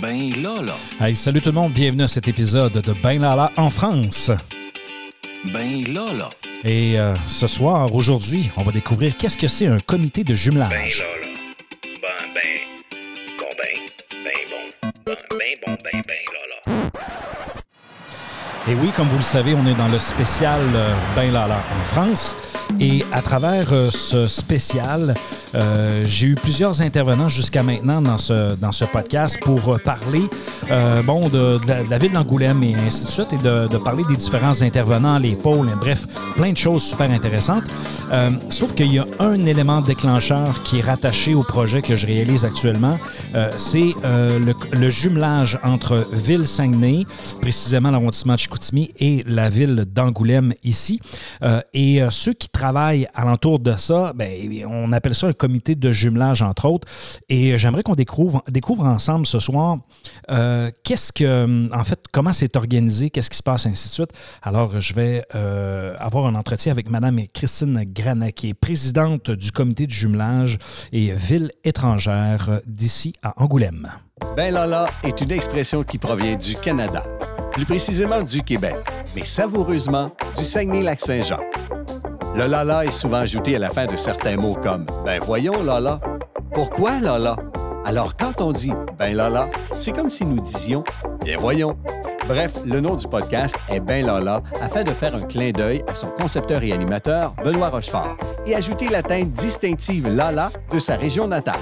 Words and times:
Ben 0.00 0.30
là, 0.42 0.62
là. 0.62 0.74
Hey, 1.00 1.14
salut 1.14 1.40
tout 1.40 1.50
le 1.50 1.54
monde, 1.54 1.72
bienvenue 1.72 2.04
à 2.04 2.08
cet 2.08 2.26
épisode 2.28 2.72
de 2.72 2.92
Ben 3.02 3.20
Lala 3.20 3.50
en 3.56 3.70
France. 3.70 4.30
Ben 5.52 5.84
là, 5.92 6.12
là. 6.12 6.30
Et 6.64 6.98
euh, 6.98 7.14
ce 7.26 7.46
soir, 7.46 7.94
aujourd'hui, 7.94 8.50
on 8.56 8.62
va 8.62 8.72
découvrir 8.72 9.16
qu'est-ce 9.16 9.36
que 9.36 9.48
c'est 9.48 9.66
un 9.66 9.78
comité 9.80 10.22
de 10.22 10.28
Ben 10.28 10.36
jumelage. 10.36 11.00
là, 11.00 11.06
là. 11.20 11.28
Ben, 12.02 12.08
ben. 12.34 12.42
Bon, 13.38 13.46
ben. 13.58 14.24
Ben 14.24 14.32
bon. 14.50 14.90
Ben, 15.06 15.16
ben 15.30 15.54
bon, 15.66 15.76
ben, 15.84 16.02
ben 16.06 16.14
là, 16.32 16.72
là. 16.72 16.90
Et 18.68 18.74
oui, 18.74 18.90
comme 18.96 19.08
vous 19.08 19.16
le 19.18 19.22
savez, 19.22 19.54
on 19.54 19.66
est 19.66 19.74
dans 19.74 19.88
le 19.88 19.98
spécial 19.98 20.60
euh, 20.74 20.94
Ben 21.16 21.32
Lala 21.32 21.62
en 21.80 21.84
France. 21.84 22.36
Et 22.78 23.04
à 23.12 23.20
travers 23.20 23.72
euh, 23.72 23.90
ce 23.90 24.28
spécial, 24.28 25.14
euh, 25.54 26.04
j'ai 26.04 26.28
eu 26.28 26.34
plusieurs 26.34 26.80
intervenants 26.82 27.28
jusqu'à 27.28 27.62
maintenant 27.62 28.00
dans 28.00 28.18
ce, 28.18 28.54
dans 28.56 28.72
ce 28.72 28.84
podcast 28.84 29.38
pour 29.40 29.74
euh, 29.74 29.78
parler 29.78 30.22
euh, 30.70 31.02
bon, 31.02 31.28
de, 31.28 31.58
la, 31.66 31.98
ville 31.98 32.12
d'Angoulême 32.12 32.62
et 32.62 32.74
ainsi 32.74 33.06
de 33.06 33.10
suite, 33.10 33.32
et 33.32 33.38
de, 33.38 33.78
parler 33.78 34.04
des 34.08 34.16
différents 34.16 34.62
intervenants, 34.62 35.18
les 35.18 35.34
pôles, 35.34 35.70
bref, 35.80 36.06
plein 36.36 36.52
de 36.52 36.56
choses 36.56 36.82
super 36.82 37.10
intéressantes. 37.10 37.64
Sauf 38.50 38.74
qu'il 38.74 38.92
y 38.92 38.98
a 38.98 39.06
un 39.18 39.46
élément 39.46 39.80
déclencheur 39.80 40.62
qui 40.62 40.78
est 40.78 40.82
rattaché 40.82 41.34
au 41.34 41.42
projet 41.42 41.80
que 41.80 41.96
je 41.96 42.06
réalise 42.06 42.44
actuellement. 42.44 42.98
C'est 43.56 43.94
le, 44.04 44.52
le 44.72 44.90
jumelage 44.90 45.58
entre 45.62 46.06
Ville-Saguenay, 46.12 47.04
précisément 47.40 47.90
l'arrondissement 47.90 48.34
de 48.34 48.38
Chicoutimi, 48.38 48.92
et 48.98 49.24
la 49.26 49.48
ville 49.48 49.86
d'Angoulême 49.88 50.52
ici. 50.62 51.00
Et 51.72 52.02
ceux 52.10 52.34
qui 52.34 52.48
travaillent 52.48 53.06
alentour 53.14 53.60
de 53.60 53.74
ça, 53.76 54.12
ben, 54.14 54.30
on 54.68 54.92
appelle 54.92 55.14
ça 55.14 55.28
un 55.28 55.32
comité 55.40 55.74
de 55.74 55.90
jumelage, 55.90 56.42
entre 56.42 56.66
autres. 56.66 56.86
Et 57.28 57.56
j'aimerais 57.56 57.82
qu'on 57.82 57.94
découvre, 57.94 58.42
découvre 58.48 58.84
ensemble 58.84 59.26
ce 59.26 59.38
soir 59.38 59.78
euh, 60.30 60.70
qu'est-ce 60.84 61.12
que, 61.12 61.74
en 61.74 61.84
fait, 61.84 62.04
comment 62.12 62.32
c'est 62.32 62.56
organisé, 62.56 63.08
qu'est-ce 63.10 63.30
qui 63.30 63.38
se 63.38 63.42
passe, 63.42 63.66
ainsi 63.66 63.88
de 63.88 63.94
suite. 63.94 64.12
Alors, 64.42 64.80
je 64.80 64.92
vais 64.94 65.24
euh, 65.34 65.94
avoir 65.98 66.26
un 66.26 66.34
entretien 66.34 66.70
avec 66.72 66.90
Madame 66.90 67.20
Christine 67.32 67.84
Grana, 67.86 68.32
qui 68.32 68.50
est 68.50 68.54
présidente 68.54 69.30
du 69.30 69.50
comité 69.50 69.86
de 69.86 69.92
jumelage 69.92 70.58
et 70.92 71.12
ville 71.12 71.50
étrangère 71.64 72.60
d'ici 72.66 73.14
à 73.22 73.32
Angoulême. 73.42 73.88
Ben 74.36 74.52
Lala 74.52 74.90
est 75.02 75.20
une 75.22 75.32
expression 75.32 75.82
qui 75.82 75.96
provient 75.96 76.36
du 76.36 76.54
Canada, 76.56 77.02
plus 77.52 77.64
précisément 77.64 78.22
du 78.22 78.42
Québec, 78.42 78.76
mais 79.16 79.24
savoureusement 79.24 80.12
du 80.36 80.44
Saguenay-Lac-Saint-Jean. 80.44 81.40
Le 82.34 82.46
Lala 82.46 82.84
est 82.84 82.90
souvent 82.90 83.18
ajouté 83.18 83.56
à 83.56 83.58
la 83.58 83.70
fin 83.70 83.86
de 83.86 83.96
certains 83.96 84.36
mots 84.36 84.56
comme 84.62 84.86
Ben 85.04 85.20
voyons 85.20 85.62
Lala. 85.62 86.00
Pourquoi 86.52 87.00
Lala? 87.00 87.36
Alors 87.84 88.16
quand 88.16 88.40
on 88.40 88.52
dit 88.52 88.72
Ben 88.98 89.16
Lala, 89.16 89.48
c'est 89.78 89.92
comme 89.92 90.08
si 90.08 90.24
nous 90.24 90.40
disions 90.40 90.84
Bien 91.24 91.36
voyons. 91.38 91.76
Bref, 92.28 92.54
le 92.64 92.80
nom 92.80 92.94
du 92.94 93.08
podcast 93.08 93.56
est 93.68 93.80
Ben 93.80 94.06
Lala 94.06 94.42
afin 94.60 94.84
de 94.84 94.90
faire 94.90 95.14
un 95.14 95.22
clin 95.22 95.50
d'œil 95.50 95.82
à 95.88 95.94
son 95.94 96.08
concepteur 96.08 96.62
et 96.62 96.72
animateur, 96.72 97.34
Benoît 97.44 97.70
Rochefort, 97.70 98.16
et 98.46 98.54
ajouter 98.54 98.88
la 98.88 99.02
teinte 99.02 99.30
distinctive 99.30 100.08
Lala 100.08 100.50
de 100.70 100.78
sa 100.78 100.96
région 100.96 101.26
natale. 101.26 101.60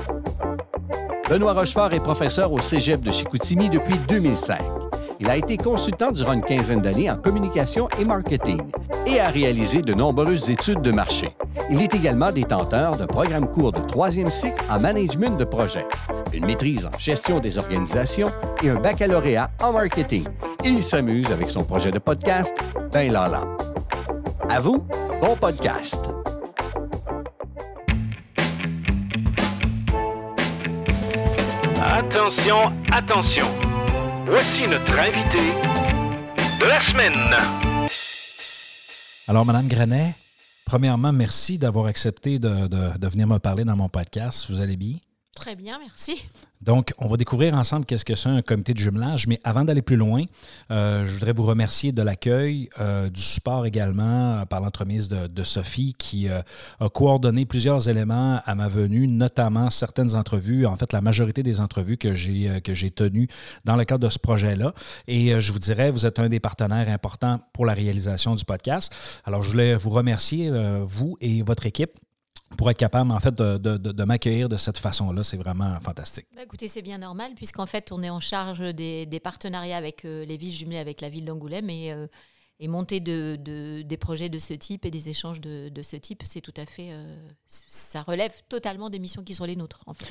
Benoît 1.31 1.55
Rochefort 1.55 1.93
est 1.93 2.01
professeur 2.01 2.53
au 2.53 2.61
Cégep 2.61 3.01
de 3.01 3.11
Chicoutimi 3.11 3.69
depuis 3.71 3.99
2005. 4.09 4.59
Il 5.21 5.29
a 5.29 5.37
été 5.37 5.57
consultant 5.57 6.13
durant 6.13 6.33
une 6.33 6.43
quinzaine 6.43 6.81
d'années 6.81 7.11
en 7.11 7.17
communication 7.17 7.89
et 7.99 8.05
marketing 8.05 8.61
et 9.07 9.19
a 9.19 9.31
réalisé 9.31 9.83
de 9.83 9.93
nombreuses 9.93 10.49
études 10.49 10.81
de 10.81 10.93
marché. 10.93 11.37
Il 11.71 11.83
est 11.83 11.93
également 11.93 12.31
détenteur 12.31 12.97
d'un 12.97 13.07
programme 13.07 13.51
court 13.51 13.73
de 13.73 13.81
troisième 13.81 14.31
cycle 14.31 14.63
en 14.71 14.79
management 14.79 15.37
de 15.37 15.45
projet, 15.45 15.85
une 16.33 16.47
maîtrise 16.47 16.87
en 16.87 16.97
gestion 16.97 17.41
des 17.41 17.59
organisations 17.59 18.33
et 18.63 18.71
un 18.71 18.77
baccalauréat 18.77 19.51
en 19.61 19.73
marketing. 19.73 20.25
Il 20.65 20.83
s'amuse 20.83 21.33
avec 21.33 21.51
son 21.51 21.65
projet 21.65 21.91
de 21.91 21.99
podcast, 21.99 22.57
Ben 22.93 23.13
Lala. 23.13 23.43
À 24.49 24.61
vous, 24.61 24.87
bon 25.21 25.35
podcast! 25.37 26.09
Attention, 31.81 32.73
attention. 32.93 33.47
Voici 34.31 34.69
notre 34.69 34.99
invité 34.99 35.39
de 36.61 36.67
la 36.67 36.81
semaine. 36.81 37.35
Alors, 39.27 39.47
Madame 39.47 39.67
Granet, 39.67 40.15
premièrement, 40.67 41.15
merci 41.15 41.57
d'avoir 41.57 41.87
accepté 41.87 42.39
de 42.39 43.09
venir 43.09 43.27
me 43.27 43.39
parler 43.39 43.65
dans 43.65 43.75
mon 43.75 43.89
podcast. 43.89 44.45
Vous 44.51 44.61
allez 44.61 44.77
bien? 44.77 44.97
Très 45.39 45.55
bien, 45.55 45.79
merci. 45.79 46.17
Donc, 46.61 46.93
on 46.99 47.07
va 47.07 47.17
découvrir 47.17 47.55
ensemble 47.55 47.87
qu'est-ce 47.87 48.05
que 48.05 48.17
c'est 48.17 48.29
un 48.29 48.43
comité 48.43 48.75
de 48.75 48.79
jumelage. 48.79 49.29
Mais 49.29 49.39
avant 49.45 49.65
d'aller 49.65 49.83
plus 49.83 49.97
loin, 49.97 50.25
euh, 50.73 51.05
je 51.05 51.15
voudrais 51.15 51.33
vous 51.33 51.45
remercier 51.45 51.93
de 51.93 52.03
l'accueil, 52.03 52.69
euh, 52.81 53.09
du 53.09 53.21
support 53.21 53.65
également 53.65 54.35
euh, 54.41 54.45
par 54.47 54.61
l'entremise 54.61 55.09
de, 55.09 55.45
Sophie 55.45 55.95
qui 55.97 56.29
a 56.29 56.45
coordonné 56.93 57.47
plusieurs 57.47 57.89
éléments 57.89 58.43
à 58.45 58.55
ma 58.57 58.69
venue, 58.69 59.07
notamment 59.07 59.71
certaines 59.71 60.17
entrevues, 60.17 60.67
en 60.67 60.77
fait 60.77 60.93
la 60.93 61.01
majorité 61.01 61.45
des 61.45 61.61
entrevues 61.61 61.97
que 61.97 62.15
j'ai 62.15 62.61
que 62.61 62.75
j'ai 62.75 62.91
tenues 62.91 63.29
dans 63.65 63.77
le 63.77 63.85
cadre 63.85 64.05
de 64.05 64.09
ce 64.11 64.19
projet-là. 64.19 64.75
Et 65.07 65.41
je 65.41 65.53
vous 65.53 65.61
dirais, 65.61 65.91
vous 65.91 66.05
êtes 66.07 66.19
un 66.19 66.29
des 66.29 66.41
partenaires 66.41 66.89
importants 66.89 67.41
pour 67.53 67.65
la 67.65 67.73
réalisation 67.73 68.35
du 68.35 68.45
podcast. 68.45 68.93
Alors, 69.25 69.43
je 69.43 69.51
voulais 69.53 69.77
vous 69.77 69.91
remercier, 69.91 70.51
vous 70.85 71.17
et 71.21 71.43
votre 71.43 71.65
équipe 71.65 71.93
pour 72.57 72.71
être 72.71 72.79
capable, 72.79 73.11
en 73.13 73.21
fait, 73.21 73.35
de, 73.35 73.57
de- 73.77 74.05
m'accueillir 74.05 74.49
de 74.49 74.57
cette 74.57 74.79
façon-là. 74.79 75.23
C'est 75.23 75.37
vraiment 75.37 75.79
fantastique. 75.81 76.27
Bah, 76.35 76.43
écoutez, 76.45 76.67
c'est 76.69 76.83
bien 76.83 76.99
normal, 76.99 77.33
puisqu'en 77.37 77.67
fait, 77.67 77.93
on 77.93 78.03
est 78.03 78.11
en 78.11 78.21
charge 78.21 78.61
des, 78.75 79.07
des 79.07 79.21
partenariats 79.21 79.77
avec 79.77 80.05
euh, 80.05 80.25
les 80.25 80.37
villes 80.37 80.55
jumelées 80.55 80.79
avec 80.79 81.01
la 81.01 81.09
ville 81.09 81.25
d'Angoulême 81.25 81.69
et, 81.71 81.93
euh, 81.93 82.07
et 82.61 82.67
monter 82.67 82.99
de, 83.01 83.37
de- 83.41 83.83
des 83.83 83.97
projets 83.97 84.29
de 84.29 84.39
ce 84.41 84.53
type 84.55 84.85
et 84.85 84.91
des 84.91 85.09
échanges 85.09 85.41
de, 85.41 85.69
de 85.69 85.83
ce 85.83 85.95
type, 85.97 86.23
c'est 86.27 86.41
tout 86.41 86.55
à 86.57 86.67
fait. 86.67 86.89
euh, 86.91 87.17
ça 87.47 88.03
relève 88.03 88.33
totalement 88.49 88.91
des 88.91 88.99
missions 88.99 89.23
qui 89.23 89.33
sont 89.35 89.45
les 89.45 89.55
nôtres, 89.55 89.81
en 89.87 89.95
fait. 89.95 90.11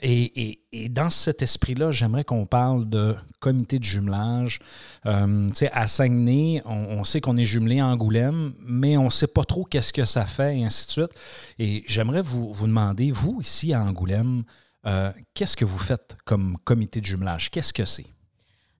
Et, 0.00 0.48
et- 0.50 0.62
et 0.72 0.88
dans 0.88 1.10
cet 1.10 1.42
esprit-là, 1.42 1.92
j'aimerais 1.92 2.24
qu'on 2.24 2.46
parle 2.46 2.88
de 2.88 3.14
comité 3.40 3.78
de 3.78 3.84
jumelage. 3.84 4.58
Euh, 5.04 5.48
tu 5.48 5.54
sais, 5.54 5.70
à 5.72 5.86
Saguenay, 5.86 6.62
on, 6.64 6.72
on 7.00 7.04
sait 7.04 7.20
qu'on 7.20 7.36
est 7.36 7.44
jumelé 7.44 7.80
à 7.80 7.86
Angoulême, 7.88 8.54
mais 8.60 8.96
on 8.96 9.04
ne 9.04 9.10
sait 9.10 9.26
pas 9.26 9.44
trop 9.44 9.64
qu'est-ce 9.64 9.92
que 9.92 10.06
ça 10.06 10.24
fait, 10.24 10.58
et 10.58 10.64
ainsi 10.64 10.86
de 10.86 10.90
suite. 10.92 11.10
Et 11.58 11.84
j'aimerais 11.86 12.22
vous, 12.22 12.52
vous 12.52 12.66
demander, 12.66 13.10
vous, 13.12 13.38
ici 13.42 13.74
à 13.74 13.82
Angoulême, 13.82 14.44
euh, 14.86 15.12
qu'est-ce 15.34 15.56
que 15.56 15.66
vous 15.66 15.78
faites 15.78 16.16
comme 16.24 16.56
comité 16.64 17.00
de 17.00 17.06
jumelage? 17.06 17.50
Qu'est-ce 17.50 17.72
que 17.74 17.84
c'est? 17.84 18.06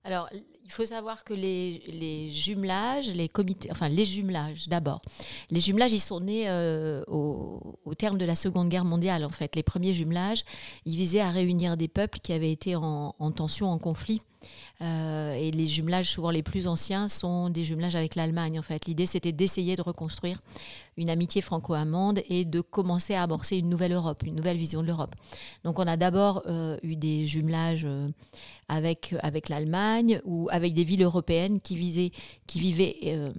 Alors, 0.03 0.27
il 0.65 0.71
faut 0.71 0.85
savoir 0.85 1.23
que 1.23 1.33
les, 1.33 2.29
jumelages, 2.31 3.09
les 3.09 3.27
comités, 3.27 3.69
enfin 3.71 3.89
les 3.89 4.05
jumelages 4.05 4.67
d'abord. 4.67 5.01
Les 5.51 5.59
jumelages, 5.59 5.93
ils 5.93 5.99
sont 5.99 6.21
nés 6.21 6.45
euh, 6.47 7.03
au, 7.07 7.93
terme 7.97 8.17
de 8.17 8.25
la 8.25 8.35
Seconde 8.35 8.69
Guerre 8.69 8.85
mondiale, 8.85 9.25
en 9.25 9.29
fait. 9.29 9.55
Les 9.55 9.63
premiers 9.63 9.93
jumelages, 9.93 10.43
ils 10.85 10.95
visaient 10.95 11.19
à 11.19 11.29
réunir 11.29 11.77
des 11.77 11.87
peuples 11.87 12.19
qui 12.19 12.33
avaient 12.33 12.51
été 12.51 12.75
en, 12.75 13.15
en 13.17 13.31
tension, 13.31 13.69
en 13.69 13.77
conflit. 13.77 14.21
Euh, 14.81 15.33
et 15.35 15.51
les 15.51 15.65
jumelages, 15.65 16.09
souvent 16.09 16.31
les 16.31 16.43
plus 16.43 16.67
anciens, 16.67 17.07
sont 17.07 17.49
des 17.49 17.63
jumelages 17.63 17.95
avec 17.95 18.15
l'Allemagne, 18.15 18.59
en 18.59 18.63
fait. 18.63 18.85
L'idée, 18.85 19.05
c'était 19.05 19.31
d'essayer 19.31 19.75
de 19.75 19.81
reconstruire 19.81 20.39
une 20.97 21.09
amitié 21.09 21.41
franco-allemande 21.41 22.21
et 22.29 22.45
de 22.45 22.61
commencer 22.61 23.13
à 23.13 23.23
amorcer 23.23 23.57
une 23.57 23.69
nouvelle 23.69 23.93
Europe, 23.93 24.23
une 24.25 24.35
nouvelle 24.35 24.57
vision 24.57 24.81
de 24.81 24.87
l'Europe. 24.87 25.15
Donc, 25.63 25.79
on 25.79 25.87
a 25.87 25.97
d'abord 25.97 26.43
euh, 26.47 26.77
eu 26.83 26.95
des 26.95 27.25
jumelages 27.25 27.85
euh, 27.85 28.07
avec, 28.67 29.15
avec 29.21 29.49
l'Allemagne 29.49 30.21
ou 30.25 30.47
avec 30.51 30.73
des 30.73 30.83
villes 30.83 31.03
européennes 31.03 31.59
qui, 31.59 31.75
visaient, 31.75 32.11
qui, 32.47 32.59
vivaient, 32.59 32.97
euh, 33.05 33.31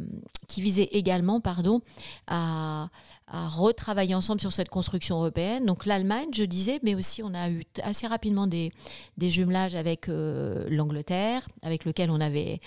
qui 0.49 0.63
visaient 0.63 0.89
également 0.93 1.41
pardon, 1.41 1.81
à, 2.27 2.89
retravailler 3.27 4.15
ensemble 4.15 4.41
sur 4.41 4.53
cette 4.53 4.69
construction 4.69 5.17
européenne. 5.17 5.65
Donc 5.65 5.87
l'Allemagne, 5.87 6.29
je 6.33 6.45
disais, 6.45 6.79
mais 6.83 6.95
aussi 6.95 7.23
on 7.23 7.35
a 7.35 7.51
eu 7.51 7.63
assez 7.83 8.07
rapidement 8.07 8.47
des, 8.47 8.71
des 9.17 9.29
jumelages 9.31 9.75
avec 9.75 10.07
l'Angleterre, 10.09 11.49
avec 11.63 11.85
lequel 11.85 12.11
on 12.11 12.21
avait 12.21 12.61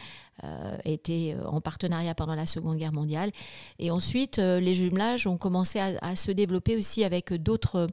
euh, 0.43 0.77
euh, 1.09 1.45
en 1.45 1.61
partenariat 1.61 2.13
pendant 2.13 2.35
la 2.35 2.45
Seconde 2.45 2.77
Guerre 2.77 2.93
mondiale. 2.93 3.31
Et 3.79 3.89
ensuite, 3.91 4.39
euh, 4.39 4.59
les 4.59 4.73
jumelages 4.73 5.25
ont 5.25 5.37
commencé 5.37 5.79
à 5.79 6.15
se 6.15 6.31
développer 6.31 6.75
aussi 6.75 7.03
avec 7.03 7.33
d'autres 7.33 7.87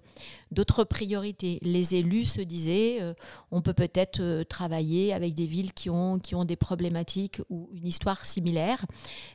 d'autres 0.55 0.85
priorités. 0.85 1.59
Les 1.63 1.95
élus 1.95 2.25
se 2.25 2.41
disaient, 2.41 2.99
euh, 3.01 3.13
on 3.51 3.61
peut 3.61 3.75
peut-être 3.75 4.21
euh, 4.21 4.45
travailler 4.45 5.13
avec 5.13 5.35
des 5.35 5.47
villes 5.47 5.73
qui 5.73 5.91
ont, 5.91 6.19
qui 6.19 6.35
ont 6.35 6.45
des 6.45 6.57
problématiques 6.57 7.43
ou 7.51 7.69
une 7.75 7.87
histoire 7.87 8.25
similaire. 8.25 8.87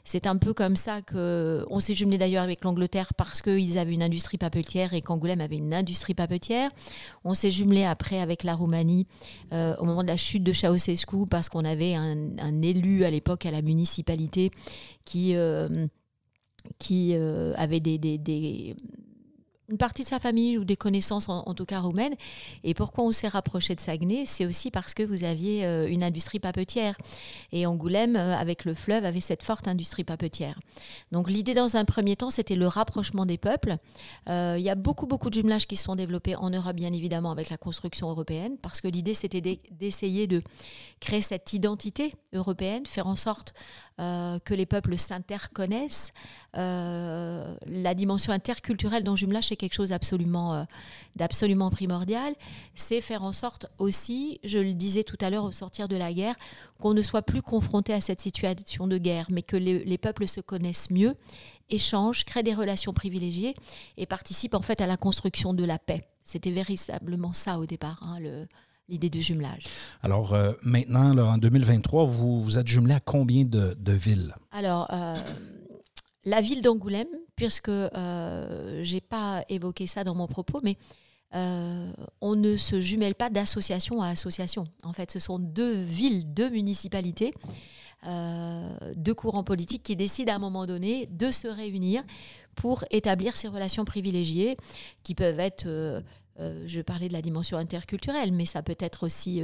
C'est 0.03 0.25
un 0.25 0.37
peu 0.37 0.53
comme 0.53 0.75
ça 0.75 1.01
que 1.01 1.65
on 1.69 1.79
s'est 1.79 1.93
jumelé 1.93 2.17
d'ailleurs 2.17 2.43
avec 2.43 2.63
l'Angleterre 2.63 3.13
parce 3.13 3.41
qu'ils 3.41 3.77
avaient 3.77 3.93
une 3.93 4.03
industrie 4.03 4.37
papetière 4.37 4.93
et 4.93 5.01
qu'Angoulême 5.01 5.41
avait 5.41 5.57
une 5.57 5.73
industrie 5.73 6.15
papetière. 6.15 6.71
On 7.23 7.33
s'est 7.33 7.51
jumelé 7.51 7.83
après 7.83 8.19
avec 8.19 8.43
la 8.43 8.55
Roumanie 8.55 9.05
euh, 9.53 9.75
au 9.77 9.85
moment 9.85 10.03
de 10.03 10.07
la 10.07 10.17
chute 10.17 10.43
de 10.43 10.53
Ceausescu 10.53 11.25
parce 11.29 11.49
qu'on 11.49 11.65
avait 11.65 11.93
un, 11.95 12.61
élu 12.61 13.03
à 13.03 13.11
l'époque 13.11 13.45
à 13.45 13.51
la 13.51 13.61
municipalité 13.61 14.51
qui, 15.05 15.35
qui 16.77 17.15
des 17.79 18.75
une 19.69 19.77
partie 19.77 20.03
de 20.03 20.07
sa 20.07 20.19
famille 20.19 20.57
ou 20.57 20.65
des 20.65 20.77
connaissances, 20.77 21.29
en, 21.29 21.53
tout 21.53 21.65
cas 21.65 21.79
roumaines. 21.79 22.15
Et 22.63 22.73
pourquoi 22.73 23.03
on 23.03 23.11
s'est 23.11 23.27
rapproché 23.27 23.75
de 23.75 23.79
Saguenay 23.79 24.25
C'est 24.25 24.45
aussi 24.45 24.71
parce 24.71 24.93
que 24.93 25.03
vous 25.03 25.23
aviez 25.23 25.65
euh, 25.65 25.87
une 25.87 26.03
industrie 26.03 26.39
papetière. 26.39 26.95
Et 27.51 27.65
Angoulême, 27.65 28.15
euh, 28.15 28.35
avec 28.35 28.65
le 28.65 28.73
fleuve, 28.73 29.05
avait 29.05 29.19
cette 29.19 29.43
forte 29.43 29.67
industrie 29.67 30.03
papetière. 30.03 30.59
Donc 31.11 31.29
l'idée, 31.29 31.53
dans 31.53 31.75
un 31.75 31.85
premier 31.85 32.15
temps, 32.15 32.29
c'était 32.29 32.55
le 32.55 32.67
rapprochement 32.67 33.25
des 33.25 33.37
peuples. 33.37 33.77
Euh, 34.27 34.55
il 34.57 34.63
y 34.63 34.69
a 34.69 34.75
beaucoup, 34.75 35.05
beaucoup 35.05 35.29
de 35.29 35.35
jumelages 35.35 35.67
qui 35.67 35.75
se 35.75 35.83
sont 35.83 35.95
développés 35.95 36.35
en 36.35 36.49
Europe, 36.49 36.75
bien 36.75 36.93
évidemment, 36.93 37.31
avec 37.31 37.49
la 37.49 37.57
construction 37.57 38.09
européenne, 38.09 38.57
parce 38.61 38.81
que 38.81 38.87
l'idée, 38.87 39.13
c'était 39.13 39.41
d'essayer 39.41 40.27
de 40.27 40.41
créer 40.99 41.21
cette 41.21 41.53
identité 41.53 42.13
européenne, 42.33 42.85
faire 42.85 43.07
en 43.07 43.15
sorte 43.15 43.53
que 43.99 44.53
les 44.53 44.65
peuples 44.65 44.97
s'interconnaissent. 44.97 46.13
la 46.53 47.93
dimension 47.93 48.31
interculturelle 48.31 49.03
dans 49.03 49.15
jumelage, 49.15 49.49
quelque 49.49 49.73
chose 49.73 49.91
euh, 49.91 50.65
d'absolument 51.15 51.69
primordial, 51.69 52.33
c'est 52.75 53.01
faire 53.01 53.23
en 53.23 53.33
sorte 53.33 53.67
aussi, 53.77 54.39
je 54.43 54.57
le 54.57 54.73
disais 54.73 55.03
tout 55.03 55.17
à 55.21 55.29
l'heure 55.29 55.43
au 55.43 55.51
sortir 55.51 55.87
de 55.87 55.95
la 55.95 56.13
guerre, 56.13 56.35
qu'on 56.79 56.93
ne 56.93 57.01
soit 57.01 57.21
plus 57.21 57.41
confronté 57.41 57.93
à 57.93 58.01
cette 58.01 58.21
situation 58.21 58.87
de 58.87 58.97
guerre, 58.97 59.27
mais 59.29 59.41
que 59.41 59.57
les, 59.57 59.97
peuples 59.97 60.27
se 60.27 60.39
connaissent 60.39 60.89
mieux, 60.91 61.15
échangent, 61.69 62.23
créent 62.23 62.43
des 62.43 62.53
relations 62.53 62.93
privilégiées 62.93 63.53
et 63.97 64.05
participent 64.05 64.55
en 64.55 64.61
fait 64.61 64.79
à 64.81 64.87
la 64.87 64.97
construction 64.97 65.53
de 65.53 65.65
la 65.65 65.77
paix. 65.77 66.01
C'était 66.23 66.51
véritablement 66.51 67.33
ça 67.33 67.59
au 67.59 67.65
départ, 67.65 68.01
hein, 68.03 68.19
l'idée 68.89 69.09
du 69.09 69.21
jumelage? 69.21 69.63
Alors 70.01 70.33
euh, 70.33 70.53
maintenant, 70.63 71.17
en 71.17 71.37
2023, 71.37 72.05
vous, 72.05 72.39
vous 72.39 72.57
êtes 72.57 72.67
jumelé 72.67 72.95
à 72.95 72.99
combien 72.99 73.43
de, 73.43 73.91
villes? 73.91 74.33
Alors, 74.51 74.87
euh, 74.91 75.17
la 76.25 76.41
ville 76.41 76.61
d'Angoulême, 76.61 77.07
puisque 77.35 77.69
euh, 77.69 78.83
je 78.83 78.93
n'ai 78.93 79.01
pas 79.01 79.43
évoqué 79.49 79.87
ça 79.87 80.03
dans 80.03 80.15
mon 80.15 80.27
propos, 80.27 80.59
mais 80.63 80.77
euh, 81.35 81.91
on 82.21 82.35
ne 82.35 82.57
se 82.57 82.81
jumelle 82.81 83.15
pas 83.15 83.29
d'association 83.29 84.01
à 84.01 84.09
association. 84.09 84.65
En 84.83 84.93
fait, 84.93 85.11
ce 85.11 85.19
sont 85.19 85.39
deux 85.39 85.81
villes, 85.81 86.33
deux 86.33 86.49
municipalités, 86.49 87.33
deux 88.95 89.13
courants 89.13 89.43
politiques 89.43 89.83
qui 89.83 89.97
décident 89.97 90.31
à 90.31 90.37
un 90.37 90.39
moment 90.39 90.65
donné 90.65 91.07
de 91.07 91.31
se 91.31 91.49
réunir 91.49 92.01
pour 92.55 92.85
établir 92.91 93.35
ces 93.35 93.49
relations 93.49 93.85
privilégiées 93.85 94.57
qui 95.03 95.15
peuvent 95.15 95.39
être... 95.39 96.01
je 96.65 96.81
parlais 96.81 97.07
de 97.07 97.13
la 97.13 97.21
dimension 97.21 97.57
interculturelle, 97.57 98.31
mais 98.31 98.45
ça 98.45 98.61
peut 98.61 98.77
être 98.79 99.03
aussi 99.03 99.41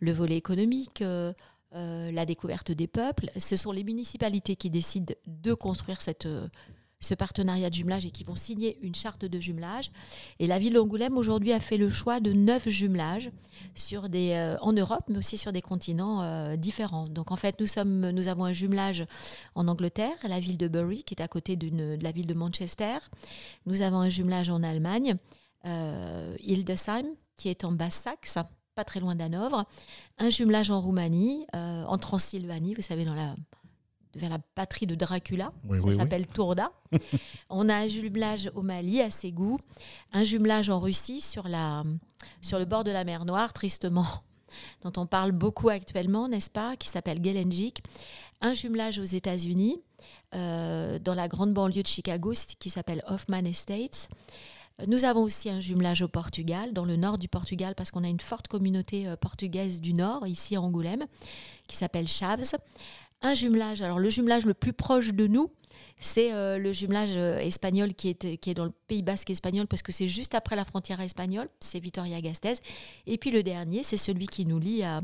le 0.00 0.12
volet 0.12 0.36
économique, 0.36 1.02
euh, 1.74 2.10
la 2.10 2.24
découverte 2.24 2.72
des 2.72 2.86
peuples. 2.86 3.30
Ce 3.36 3.54
sont 3.56 3.72
les 3.72 3.84
municipalités 3.84 4.56
qui 4.56 4.70
décident 4.70 5.14
de 5.26 5.52
construire 5.52 5.98
euh, 6.24 6.48
ce 6.98 7.14
partenariat 7.14 7.68
de 7.68 7.74
jumelage 7.74 8.06
et 8.06 8.10
qui 8.10 8.24
vont 8.24 8.36
signer 8.36 8.78
une 8.80 8.94
charte 8.94 9.26
de 9.26 9.38
jumelage. 9.38 9.90
Et 10.38 10.46
la 10.46 10.58
ville 10.58 10.72
d'Angoulême 10.72 11.18
aujourd'hui 11.18 11.52
a 11.52 11.60
fait 11.60 11.76
le 11.76 11.90
choix 11.90 12.20
de 12.20 12.32
neuf 12.32 12.66
jumelages 12.70 13.30
sur 13.74 14.08
des, 14.08 14.30
euh, 14.30 14.56
en 14.62 14.72
Europe, 14.72 15.04
mais 15.10 15.18
aussi 15.18 15.36
sur 15.36 15.52
des 15.52 15.60
continents 15.60 16.56
différents. 16.56 17.06
Donc 17.06 17.32
en 17.32 17.36
fait, 17.36 17.60
nous, 17.60 17.66
sommes, 17.66 18.12
nous 18.12 18.28
avons 18.28 18.46
un 18.46 18.52
jumelage 18.52 19.04
en 19.54 19.68
Angleterre, 19.68 20.16
la 20.26 20.40
ville 20.40 20.56
de 20.56 20.68
Bury, 20.68 21.04
qui 21.04 21.12
est 21.12 21.22
à 21.22 21.28
côté 21.28 21.56
de 21.56 22.02
la 22.02 22.12
ville 22.12 22.26
de 22.26 22.34
Manchester. 22.34 22.96
Nous 23.66 23.82
avons 23.82 23.98
un 23.98 24.08
jumelage 24.08 24.48
en 24.48 24.62
Allemagne, 24.62 25.18
Hildesheim, 25.64 27.06
qui 27.36 27.48
est 27.48 27.64
en 27.64 27.72
Basse-Saxe 27.72 28.38
pas 28.78 28.84
très 28.84 29.00
loin 29.00 29.16
d'Hanovre, 29.16 29.64
un 30.18 30.30
jumelage 30.30 30.70
en 30.70 30.80
Roumanie, 30.80 31.44
euh, 31.56 31.82
en 31.82 31.98
Transylvanie, 31.98 32.74
vous 32.74 32.80
savez, 32.80 33.04
dans 33.04 33.16
la, 33.16 33.34
vers 34.14 34.30
la 34.30 34.38
patrie 34.38 34.86
de 34.86 34.94
Dracula, 34.94 35.52
ça 35.80 35.90
s'appelle 35.90 36.28
Tourda. 36.28 36.70
On 37.50 37.68
a 37.68 37.74
un 37.74 37.88
jumelage 37.88 38.52
au 38.54 38.62
Mali, 38.62 39.00
à 39.00 39.10
Ségou, 39.10 39.58
un 40.12 40.22
jumelage 40.22 40.70
en 40.70 40.78
Russie, 40.78 41.20
sur, 41.20 41.48
la, 41.48 41.82
sur 42.40 42.60
le 42.60 42.66
bord 42.66 42.84
de 42.84 42.92
la 42.92 43.02
mer 43.02 43.24
Noire, 43.24 43.52
tristement, 43.52 44.06
dont 44.82 44.92
on 44.96 45.06
parle 45.06 45.32
beaucoup 45.32 45.70
actuellement, 45.70 46.28
n'est-ce 46.28 46.50
pas, 46.50 46.76
qui 46.76 46.86
s'appelle 46.86 47.18
Gelenjik, 47.20 47.82
un 48.40 48.54
jumelage 48.54 49.00
aux 49.00 49.04
États-Unis, 49.04 49.82
euh, 50.36 51.00
dans 51.00 51.14
la 51.14 51.26
grande 51.26 51.52
banlieue 51.52 51.82
de 51.82 51.88
Chicago, 51.88 52.32
qui 52.60 52.70
s'appelle 52.70 53.02
Hoffman 53.08 53.44
Estates. 53.44 54.08
Nous 54.86 55.04
avons 55.04 55.22
aussi 55.22 55.50
un 55.50 55.58
jumelage 55.58 56.02
au 56.02 56.08
Portugal, 56.08 56.72
dans 56.72 56.84
le 56.84 56.94
nord 56.94 57.18
du 57.18 57.26
Portugal, 57.28 57.74
parce 57.74 57.90
qu'on 57.90 58.04
a 58.04 58.08
une 58.08 58.20
forte 58.20 58.46
communauté 58.46 59.08
euh, 59.08 59.16
portugaise 59.16 59.80
du 59.80 59.92
nord, 59.92 60.24
ici 60.28 60.54
à 60.54 60.60
Angoulême, 60.60 61.04
qui 61.66 61.76
s'appelle 61.76 62.06
Chaves. 62.06 62.54
Un 63.20 63.34
jumelage, 63.34 63.82
alors 63.82 63.98
le 63.98 64.08
jumelage 64.08 64.46
le 64.46 64.54
plus 64.54 64.72
proche 64.72 65.12
de 65.12 65.26
nous, 65.26 65.50
c'est 66.00 66.32
euh, 66.32 66.58
le 66.58 66.72
jumelage 66.72 67.10
euh, 67.16 67.38
espagnol 67.38 67.94
qui 67.94 68.10
est, 68.10 68.36
qui 68.38 68.50
est 68.50 68.54
dans 68.54 68.64
le 68.64 68.72
Pays 68.86 69.02
basque 69.02 69.30
espagnol 69.30 69.66
parce 69.66 69.82
que 69.82 69.92
c'est 69.92 70.08
juste 70.08 70.34
après 70.34 70.56
la 70.56 70.64
frontière 70.64 71.00
espagnole, 71.00 71.48
c'est 71.60 71.80
Vitoria-Gasteiz. 71.80 72.60
Et 73.06 73.18
puis 73.18 73.30
le 73.30 73.42
dernier, 73.42 73.82
c'est 73.82 73.96
celui 73.96 74.26
qui 74.26 74.46
nous 74.46 74.58
lie 74.58 74.82
à, 74.82 75.02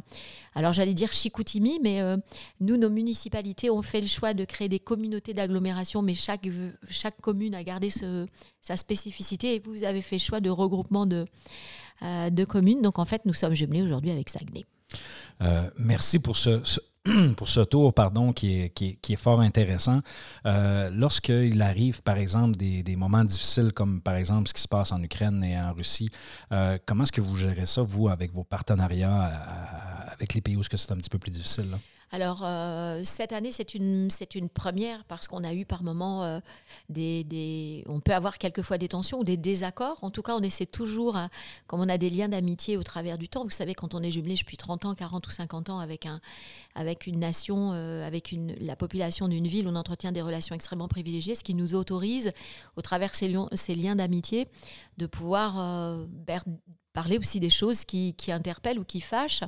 alors 0.54 0.72
j'allais 0.72 0.94
dire 0.94 1.12
Chicoutimi, 1.12 1.80
mais 1.82 2.00
euh, 2.00 2.16
nous, 2.60 2.76
nos 2.76 2.90
municipalités 2.90 3.70
ont 3.70 3.82
fait 3.82 4.00
le 4.00 4.06
choix 4.06 4.34
de 4.34 4.44
créer 4.44 4.68
des 4.68 4.78
communautés 4.78 5.34
d'agglomération, 5.34 6.02
mais 6.02 6.14
chaque, 6.14 6.48
chaque 6.88 7.20
commune 7.20 7.54
a 7.54 7.64
gardé 7.64 7.90
sa 8.60 8.76
spécificité 8.76 9.56
et 9.56 9.58
vous 9.58 9.84
avez 9.84 10.02
fait 10.02 10.16
le 10.16 10.20
choix 10.20 10.40
de 10.40 10.50
regroupement 10.50 11.06
de, 11.06 11.24
de 12.02 12.44
communes. 12.44 12.82
Donc 12.82 12.98
en 12.98 13.04
fait, 13.04 13.22
nous 13.24 13.34
sommes 13.34 13.54
jumelés 13.54 13.82
aujourd'hui 13.82 14.10
avec 14.10 14.28
Saguenay. 14.30 14.64
merci 15.78 16.20
pour 16.20 16.36
ce 16.36 16.60
pour 17.36 17.48
ce 17.48 17.60
tour, 17.60 17.92
pardon, 17.92 18.32
qui 18.32 18.60
est, 18.60 18.70
qui 18.70 19.12
est, 19.12 19.16
fort 19.16 19.40
intéressant. 19.40 20.00
Euh, 20.46 20.90
Lorsqu'il 20.90 21.60
arrive, 21.60 22.02
par 22.02 22.16
exemple, 22.16 22.56
des, 22.56 22.96
moments 22.96 23.24
difficiles 23.24 23.72
comme, 23.72 24.00
par 24.00 24.16
exemple, 24.16 24.48
ce 24.48 24.54
qui 24.54 24.62
se 24.62 24.68
passe 24.68 24.90
en 24.90 25.02
Ukraine 25.02 25.44
et 25.44 25.58
en 25.58 25.74
Russie, 25.74 26.08
euh, 26.52 26.78
comment 26.86 27.02
est-ce 27.02 27.12
que 27.12 27.20
vous 27.20 27.36
gérez 27.36 27.66
ça, 27.66 27.82
vous, 27.82 28.08
avec 28.08 28.32
vos 28.32 28.44
partenariats 28.44 29.26
euh, 29.26 30.12
avec 30.12 30.32
les 30.32 30.40
pays 30.40 30.56
où 30.56 30.62
c'est 30.62 30.92
un 30.92 30.96
petit 30.96 31.10
peu 31.10 31.18
plus 31.18 31.30
difficile? 31.30 31.70
Là? 31.72 31.78
Alors, 32.14 32.42
euh, 32.44 33.00
cette 33.02 33.32
année, 33.32 33.50
c'est 33.50 33.74
une, 33.74 34.08
c'est 34.08 34.36
une 34.36 34.48
première 34.48 35.02
parce 35.06 35.26
qu'on 35.26 35.42
a 35.42 35.52
eu 35.52 35.64
par 35.64 35.82
moments 35.82 36.22
euh, 36.22 36.38
des, 36.88 37.24
des, 37.24 37.82
On 37.88 37.98
peut 37.98 38.14
avoir 38.14 38.38
quelquefois 38.38 38.78
des 38.78 38.86
tensions 38.86 39.18
ou 39.18 39.24
des 39.24 39.36
désaccords. 39.36 39.98
En 40.02 40.10
tout 40.10 40.22
cas, 40.22 40.36
on 40.36 40.42
essaie 40.44 40.64
toujours, 40.64 41.18
comme 41.66 41.80
on 41.80 41.88
a 41.88 41.98
des 41.98 42.10
liens 42.10 42.28
d'amitié 42.28 42.76
au 42.76 42.84
travers 42.84 43.18
du 43.18 43.28
temps, 43.28 43.42
vous 43.42 43.50
savez, 43.50 43.74
quand 43.74 43.94
on 43.94 44.02
est 44.04 44.12
jumelé 44.12 44.36
depuis 44.36 44.56
30 44.56 44.84
ans, 44.84 44.94
40 44.94 45.26
ou 45.26 45.30
50 45.32 45.70
ans 45.70 45.80
avec, 45.80 46.06
un, 46.06 46.20
avec 46.76 47.08
une 47.08 47.18
nation, 47.18 47.72
euh, 47.74 48.06
avec 48.06 48.30
une, 48.30 48.54
la 48.60 48.76
population 48.76 49.26
d'une 49.26 49.48
ville, 49.48 49.66
on 49.66 49.74
entretient 49.74 50.12
des 50.12 50.22
relations 50.22 50.54
extrêmement 50.54 50.86
privilégiées, 50.86 51.34
ce 51.34 51.42
qui 51.42 51.54
nous 51.54 51.74
autorise, 51.74 52.30
au 52.76 52.80
travers 52.82 53.12
ces, 53.12 53.34
ces 53.54 53.74
liens 53.74 53.96
d'amitié, 53.96 54.46
de 54.98 55.06
pouvoir 55.06 55.56
parler 56.94 57.18
aussi 57.18 57.40
des 57.40 57.50
choses 57.50 57.84
qui, 57.84 58.14
interpellent 58.28 58.78
ou 58.78 58.84
qui 58.84 59.02
fâchent. 59.02 59.44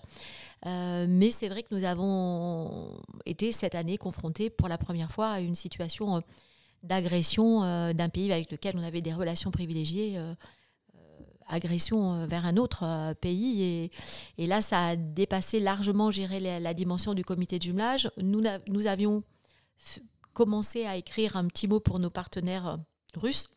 Euh, 0.66 1.06
mais 1.08 1.30
c'est 1.30 1.48
vrai 1.48 1.62
que 1.62 1.74
nous 1.74 1.84
avons 1.84 2.92
été 3.24 3.52
cette 3.52 3.74
année 3.74 3.96
confrontés 3.96 4.50
pour 4.50 4.68
la 4.68 4.76
première 4.76 5.10
fois 5.10 5.30
à 5.30 5.40
une 5.40 5.54
situation 5.54 6.16
euh, 6.16 6.20
d'agression 6.82 7.62
euh, 7.62 7.92
d'un 7.92 8.08
pays 8.08 8.32
avec 8.32 8.50
lequel 8.50 8.76
on 8.76 8.82
avait 8.82 9.00
des 9.00 9.14
relations 9.14 9.50
privilégiées, 9.50 10.20
agression 11.48 12.26
vers 12.26 12.44
un 12.44 12.56
autre 12.56 13.14
pays. 13.20 13.62
Et, 13.62 13.90
et, 14.38 14.46
là, 14.46 14.60
ça 14.60 14.88
a 14.88 14.96
dépassé 14.96 15.60
largement 15.60 16.10
gérer 16.10 16.40
la, 16.40 16.74
dimension 16.74 17.14
du 17.14 17.24
comité 17.24 17.58
de 17.58 17.62
jumelage. 17.62 18.10
Nous 18.20 18.86
avions 18.86 19.22
commencé 20.32 20.84
à 20.84 20.96
écrire 20.96 21.36
un 21.36 21.46
petit 21.46 21.68
mot 21.68 21.78
pour 21.78 22.00
nos 22.00 22.10
partenaires 22.10 22.78
russes 23.14 23.48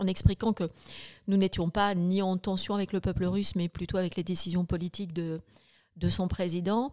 en 0.00 0.06
expliquant 0.06 0.52
que 0.52 0.64
nous 1.28 1.36
n'étions 1.36 1.70
pas 1.70 1.94
ni 1.94 2.22
en 2.22 2.36
tension 2.36 2.74
avec 2.74 2.92
le 2.92 3.00
peuple 3.00 3.24
russe, 3.24 3.54
mais 3.54 3.68
plutôt 3.68 3.98
avec 3.98 4.16
les 4.16 4.24
décisions 4.24 4.64
politiques 4.64 5.12
de, 5.12 5.38
de 5.96 6.08
son 6.08 6.26
président. 6.26 6.92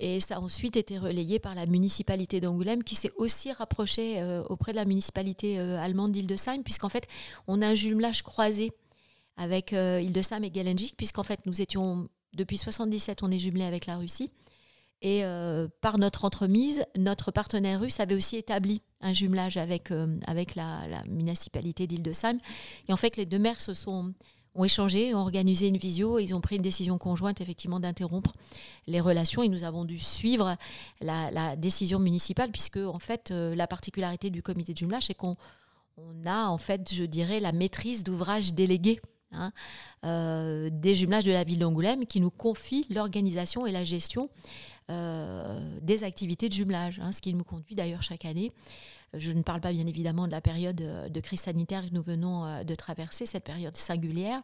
Et 0.00 0.20
ça 0.20 0.36
a 0.36 0.40
ensuite 0.40 0.76
été 0.76 0.98
relayé 0.98 1.38
par 1.38 1.54
la 1.54 1.66
municipalité 1.66 2.40
d'Angoulême 2.40 2.82
qui 2.82 2.94
s'est 2.94 3.12
aussi 3.16 3.52
rapprochée 3.52 4.20
euh, 4.20 4.42
auprès 4.48 4.72
de 4.72 4.76
la 4.76 4.84
municipalité 4.84 5.58
euh, 5.58 5.78
allemande 5.80 6.12
d'Île-de-Sam, 6.12 6.62
puisqu'en 6.62 6.88
fait, 6.88 7.06
on 7.46 7.62
a 7.62 7.68
un 7.68 7.74
jumelage 7.74 8.22
croisé 8.22 8.72
avec 9.36 9.72
euh, 9.72 10.00
et 10.00 10.52
Gelenjik, 10.52 10.96
puisqu'en 10.96 11.22
fait, 11.22 11.46
nous 11.46 11.62
étions, 11.62 12.08
depuis 12.34 12.58
77, 12.58 13.22
on 13.22 13.30
est 13.30 13.38
jumelé 13.38 13.64
avec 13.64 13.86
la 13.86 13.96
Russie. 13.96 14.30
Et 15.00 15.22
par 15.80 15.96
notre 15.98 16.24
entremise, 16.24 16.84
notre 16.96 17.30
partenaire 17.30 17.80
russe 17.80 18.00
avait 18.00 18.16
aussi 18.16 18.36
établi 18.36 18.82
un 19.00 19.12
jumelage 19.12 19.56
avec, 19.56 19.92
avec 20.26 20.56
la, 20.56 21.04
municipalité 21.06 21.86
d'Île-de-Sam. 21.86 22.38
Et 22.88 22.92
en 22.92 22.96
fait, 22.96 23.16
les 23.16 23.24
deux 23.24 23.38
maires 23.38 23.60
se 23.60 23.74
sont 23.74 24.12
ont 24.58 24.64
échangé, 24.64 25.14
ont 25.14 25.20
organisé 25.20 25.68
une 25.68 25.76
visio, 25.76 26.18
et 26.18 26.24
ils 26.24 26.34
ont 26.34 26.40
pris 26.40 26.56
une 26.56 26.62
décision 26.62 26.98
conjointe 26.98 27.40
effectivement 27.40 27.80
d'interrompre 27.80 28.32
les 28.86 29.00
relations 29.00 29.42
et 29.42 29.48
nous 29.48 29.64
avons 29.64 29.84
dû 29.84 29.98
suivre 29.98 30.56
la, 31.00 31.56
décision 31.56 31.98
municipale 31.98 32.50
puisque 32.50 32.78
en 32.78 32.98
fait 32.98 33.30
euh, 33.30 33.54
la 33.54 33.66
particularité 33.66 34.30
du 34.30 34.42
comité 34.42 34.72
de 34.72 34.78
jumelage 34.78 35.04
c'est 35.06 35.14
qu'on 35.14 35.36
a 36.24 36.46
en 36.46 36.58
fait 36.58 36.92
je 36.92 37.04
dirais 37.04 37.40
la 37.40 37.52
maîtrise 37.52 38.04
d'ouvrages 38.04 38.52
délégués 38.52 39.00
hein, 39.32 39.52
euh, 40.04 40.68
des 40.72 40.94
jumelages 40.94 41.24
de 41.24 41.32
la 41.32 41.44
ville 41.44 41.58
d'Angoulême 41.58 42.06
qui 42.06 42.20
nous 42.20 42.30
confie 42.30 42.86
l'organisation 42.90 43.66
et 43.66 43.72
la 43.72 43.84
gestion 43.84 44.28
euh, 44.28 44.77
des 44.88 46.04
activités 46.04 46.48
de 46.48 46.54
jumelage, 46.54 47.00
hein, 47.02 47.12
ce 47.12 47.20
qui 47.20 47.34
nous 47.34 47.44
conduit 47.44 47.74
d'ailleurs 47.74 48.02
chaque 48.02 48.24
année 48.24 48.52
Je 49.14 49.32
ne 49.32 49.42
parle 49.42 49.60
pas 49.60 49.72
bien 49.72 49.86
évidemment 49.86 50.26
de 50.26 50.32
la 50.32 50.40
période 50.40 50.76
de 50.76 51.20
crise 51.20 51.40
sanitaire 51.40 51.88
que 51.88 51.94
nous 51.94 52.02
venons 52.02 52.62
de 52.64 52.74
traverser, 52.74 53.26
cette 53.26 53.44
période 53.44 53.76
singulière. 53.76 54.40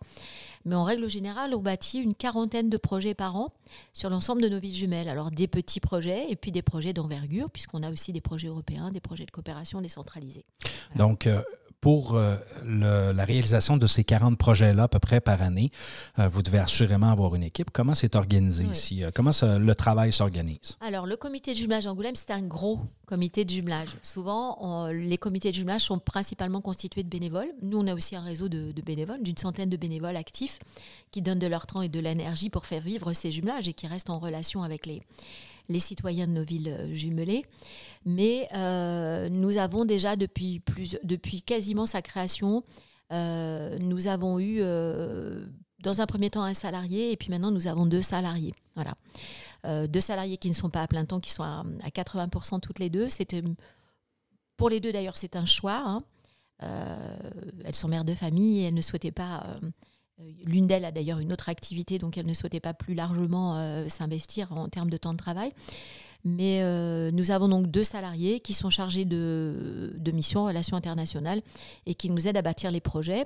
Mais 0.65 0.75
en 0.75 0.85
règle 0.85 1.09
générale, 1.09 1.55
on 1.55 1.61
bâtit 1.61 1.99
une 1.99 2.15
quarantaine 2.15 2.71
de 2.71 2.77
projets 2.77 3.15
par 3.15 3.37
an 3.37 3.53
sur 3.93 4.11
l'ensemble 4.11 4.43
de 4.43 4.49
nos 4.49 4.59
villes 4.59 4.75
jumelles. 4.75 5.09
Alors 5.09 5.31
des 5.31 5.49
petits 5.49 5.81
projets 5.81 6.31
et 6.31 6.37
puis 6.37 6.51
des 6.53 6.63
projets 6.63 6.93
d'envergure, 6.93 7.51
puisqu'on 7.51 7.83
a 7.83 7.91
aussi 7.91 8.13
des 8.13 8.21
projets 8.21 8.49
européens, 8.49 8.91
des 8.91 9.01
projets 9.01 9.27
de 9.27 9.31
coopération 9.31 9.81
décentralisés. 9.81 10.45
Donc, 10.97 11.29
pour 11.85 12.15
euh, 12.15 12.39
la 12.65 13.25
réalisation 13.25 13.77
de 13.77 13.87
ces 13.87 14.05
40 14.05 14.39
projets-là, 14.39 14.85
à 14.85 14.89
peu 14.89 14.99
près 14.99 15.21
par 15.21 15.43
année, 15.43 15.71
euh, 16.19 16.29
vous 16.29 16.41
devez 16.41 16.59
assurément 16.59 17.11
avoir 17.11 17.35
une 17.35 17.43
équipe. 17.43 17.71
Comment 17.71 17.95
c'est 17.95 18.17
organisé 18.17 18.65
ici? 18.65 19.05
Euh, 19.05 19.11
comment 19.15 19.33
le 19.43 19.75
travail 19.75 20.11
s'organise? 20.11 20.79
Alors, 20.81 21.05
le 21.05 21.17
comité 21.17 21.53
de 21.53 21.59
jumelage 21.59 21.87
Angoulême, 21.87 22.15
c'est 22.15 22.31
un 22.31 22.41
gros 22.41 22.79
comité 23.05 23.45
de 23.45 23.51
jumelage. 23.51 23.91
Souvent, 24.01 24.89
les 24.89 25.19
comités 25.19 25.51
de 25.51 25.57
jumelage 25.57 25.83
sont 25.83 25.99
principalement 25.99 26.63
constitués 26.63 27.03
de 27.03 27.11
bénévoles. 27.11 27.53
Nous, 27.61 27.77
on 27.77 27.87
a 27.87 27.93
aussi 27.93 28.17
un 28.17 28.23
réseau 28.23 28.49
de, 28.49 28.73
de 28.73 28.81
bénévoles, 28.81 29.23
d'une 29.23 29.37
centaine 29.37 29.69
de 29.69 29.77
bénévoles 29.77 30.17
actifs 30.17 30.61
qui 31.11 31.21
donnent 31.21 31.39
de 31.39 31.47
leur 31.47 31.67
temps 31.67 31.83
et 31.83 31.91
de 31.91 32.01
l'énergie 32.01 32.49
pour 32.49 32.65
faire 32.65 32.81
vivre 32.81 33.13
ces 33.13 33.31
jumelages 33.31 33.69
et 33.69 33.75
qui 33.75 33.87
restent 33.87 34.09
en 34.09 34.19
relation 34.19 34.63
avec 34.63 34.87
les, 34.87 35.03
les 35.69 35.79
citoyens 35.79 36.27
de 36.27 36.33
nos 36.33 36.45
villes 36.45 36.69
euh, 36.69 36.93
jumelées. 36.95 37.45
Mais 38.05 38.49
euh, 38.55 39.29
nous 39.29 39.59
avons 39.59 39.85
déjà 39.85 40.17
depuis, 40.17 40.61
plus, 40.61 40.99
depuis 41.03 41.43
quasiment 41.43 41.87
sa 41.87 42.03
création, 42.03 42.63
euh, 43.13 43.79
nous 43.79 44.07
avons 44.07 44.39
eu 44.41 44.61
dans 45.83 46.01
un 46.01 46.07
premier 46.07 46.31
temps 46.31 46.43
un 46.43 46.55
salarié 46.55 47.13
et 47.13 47.17
puis 47.17 47.31
maintenant 47.31 47.51
nous 47.51 47.67
avons 47.67 47.87
deux 47.87 48.03
salariés. 48.03 48.55
Voilà. 48.75 48.95
deux 49.87 50.01
salariés 50.01 50.37
qui 50.37 50.49
ne 50.49 50.55
sont 50.55 50.71
pas 50.71 50.83
à 50.83 50.87
plein 50.87 51.05
temps, 51.05 51.21
qui 51.21 51.31
sont 51.31 51.43
à, 51.43 51.65
80% 51.87 52.61
toutes 52.61 52.79
les 52.79 52.91
deux. 52.91 53.09
C'était, 53.09 53.43
pour 54.57 54.69
les 54.69 54.81
deux 54.81 54.93
d'ailleurs, 54.93 55.17
c'est 55.17 55.37
un 55.37 55.47
choix. 55.47 55.81
Hein. 55.81 56.03
elles 57.65 57.75
sont 57.75 57.89
mères 57.89 58.05
de 58.05 58.15
famille 58.15 58.61
et 58.61 58.65
elles 58.65 58.75
ne 58.75 58.83
souhaitaient 58.83 59.13
pas 59.13 59.47
l'une 60.45 60.67
d'elles 60.67 60.85
a 60.85 60.93
d'ailleurs 60.93 61.19
une 61.19 61.33
autre 61.33 61.49
activité, 61.49 61.99
donc 61.99 62.17
elle 62.17 62.27
ne 62.27 62.35
souhaitait 62.35 62.61
pas 62.61 62.75
plus 62.75 62.95
largement 62.95 63.57
euh, 63.57 63.89
s'investir 63.89 64.53
en 64.53 64.69
termes 64.69 64.91
de 64.91 64.97
temps 64.97 65.13
de 65.13 65.19
travail. 65.19 65.51
Mais 66.25 66.63
euh, 66.63 67.11
nous 67.11 67.31
avons 67.31 67.49
donc 67.49 67.67
deux 67.67 67.85
salariés 67.85 68.41
qui 68.41 68.55
sont 68.55 68.71
chargés 68.71 69.05
de, 69.05 69.93
de 69.97 70.11
missions, 70.11 70.45
relations 70.45 70.77
internationales, 70.77 71.43
et 71.87 71.95
qui 71.95 72.11
nous 72.11 72.27
aident 72.27 72.39
à 72.39 72.43
bâtir 72.43 72.71
les 72.71 72.81
projets, 72.81 73.25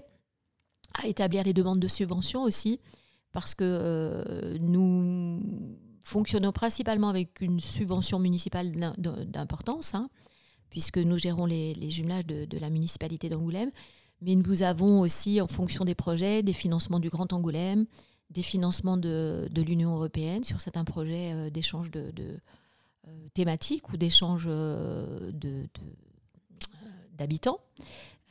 à 0.95 1.07
établir 1.07 1.45
les 1.45 1.53
demandes 1.53 1.81
de 1.81 1.89
subventions 1.89 2.43
aussi, 2.43 2.81
parce 3.31 3.55
que 3.55 4.57
nous 4.59 5.41
fonctionnons 6.03 6.51
principalement 6.51 7.09
avec 7.09 7.41
une 7.41 7.61
subvention 7.61 8.19
municipale 8.19 8.73
d'importance, 9.29 9.95
hein, 9.95 10.09
puisque 10.71 10.99
nous 10.99 11.19
gérons 11.19 11.45
les, 11.45 11.91
jumelages 11.91 12.27
de 12.27 12.59
la 12.59 12.71
municipalité 12.71 13.29
d'Angoulême. 13.29 13.71
Mais 14.21 14.35
nous 14.35 14.63
avons 14.63 15.01
aussi, 15.01 15.41
en 15.41 15.47
fonction 15.47 15.85
des 15.85 15.95
projets, 15.95 16.43
des 16.43 16.53
financements 16.53 17.01
du 17.01 17.09
Grand 17.09 17.33
Angoulême, 17.33 17.87
des 18.31 18.43
financements 18.43 18.97
de, 18.97 19.49
l'Union 19.55 19.95
européenne 19.95 20.45
sur 20.45 20.61
certains 20.61 20.85
projets 20.85 21.33
euh, 21.33 21.51
d'échange 21.51 21.91
de, 21.91 22.13
euh, 22.19 23.11
thématiques 23.35 23.91
ou 23.93 23.97
d'échange 23.97 24.45
euh, 24.47 25.31
d'habitants. 27.17 27.61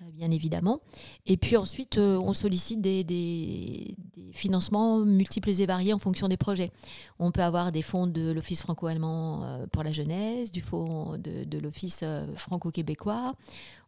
Euh, 0.01 0.05
bien 0.13 0.29
évidemment. 0.29 0.79
Et 1.25 1.37
puis 1.37 1.57
ensuite, 1.57 1.97
euh, 1.97 2.19
on 2.19 2.33
sollicite 2.33 2.81
des, 2.81 3.95
financements 4.31 4.99
multiples 4.99 5.49
et 5.49 5.65
variés 5.65 5.93
en 5.93 5.97
fonction 5.97 6.27
des 6.27 6.37
projets. 6.37 6.71
On 7.17 7.31
peut 7.31 7.41
avoir 7.41 7.71
des 7.71 7.81
fonds 7.81 8.05
de 8.05 8.31
l'Office 8.31 8.61
franco-allemand 8.61 9.43
euh, 9.43 9.65
pour 9.71 9.81
la 9.81 9.91
jeunesse, 9.91 10.51
du 10.51 10.61
fonds 10.61 11.17
de, 11.17 11.57
l'Office 11.57 12.03
franco-québécois. 12.35 13.33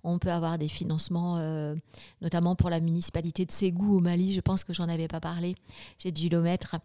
On 0.04 0.18
peut 0.18 0.32
avoir 0.32 0.58
des 0.58 0.68
financements, 0.68 1.39
notamment 2.22 2.56
pour 2.56 2.70
la 2.70 2.80
municipalité 2.80 3.46
de 3.46 3.51
Ségou 3.51 3.98
au 3.98 4.00
Mali. 4.00 4.34
Je 4.34 4.42
pense 4.42 4.63
que 4.63 4.74
j'en 4.74 4.88
avais 4.88 5.08
pas 5.08 5.20
parlé. 5.20 5.56
J'ai 6.00 6.12
dû 6.12 6.30
le 6.30 6.42
mettre. 6.42 6.78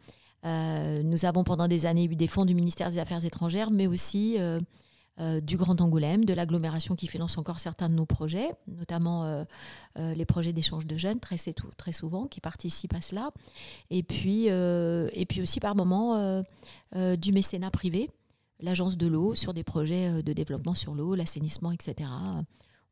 nous 0.45 1.25
avons 1.25 1.45
pendant 1.45 1.69
des 1.69 1.87
années 1.87 2.05
eu 2.05 2.17
des 2.17 2.27
fonds 2.27 2.45
du 2.45 2.55
ministère 2.55 2.91
des 2.91 2.99
Affaires 2.99 3.25
étrangères, 3.25 3.71
mais 3.71 3.87
aussi 3.87 4.37
du 5.19 5.57
Grand 5.57 5.81
Angoulême, 5.81 6.25
de 6.25 6.33
l'agglomération 6.33 6.97
qui 6.97 7.07
finance 7.07 7.39
encore 7.39 7.61
certains 7.61 7.89
de 7.89 7.95
nos 7.95 8.07
projets, 8.07 8.51
notamment 8.67 9.25
euh, 9.25 9.45
euh, 9.99 10.15
les 10.15 10.25
projets 10.25 10.53
d'échange 10.53 10.87
de 10.87 10.97
jeunes, 10.97 11.21
très, 11.21 11.37
très 11.77 11.93
souvent, 11.93 12.27
qui 12.27 12.41
participent 12.41 12.95
à 12.95 13.01
cela. 13.01 13.25
Et 13.91 14.03
puis, 14.03 14.47
et 14.47 15.27
puis 15.27 15.41
aussi 15.41 15.61
par 15.61 15.77
moments 15.77 16.43
du 16.95 17.33
mécénat 17.33 17.71
privé, 17.71 18.11
l'agence 18.61 18.97
de 18.97 19.07
l'eau, 19.07 19.35
sur 19.35 19.55
des 19.55 19.65
projets 19.65 20.23
de 20.23 20.33
développement 20.33 20.75
sur 20.75 20.95
l'eau, 20.95 21.15
l'assainissement, 21.15 21.71
etc. 21.73 22.11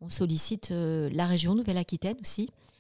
On 0.00 0.08
sollicite 0.08 0.70
la 0.70 1.26
région 1.26 1.54
Nouvelle-Aquitaine 1.54 2.16
aussi, 2.20 2.50
euh, 2.50 2.71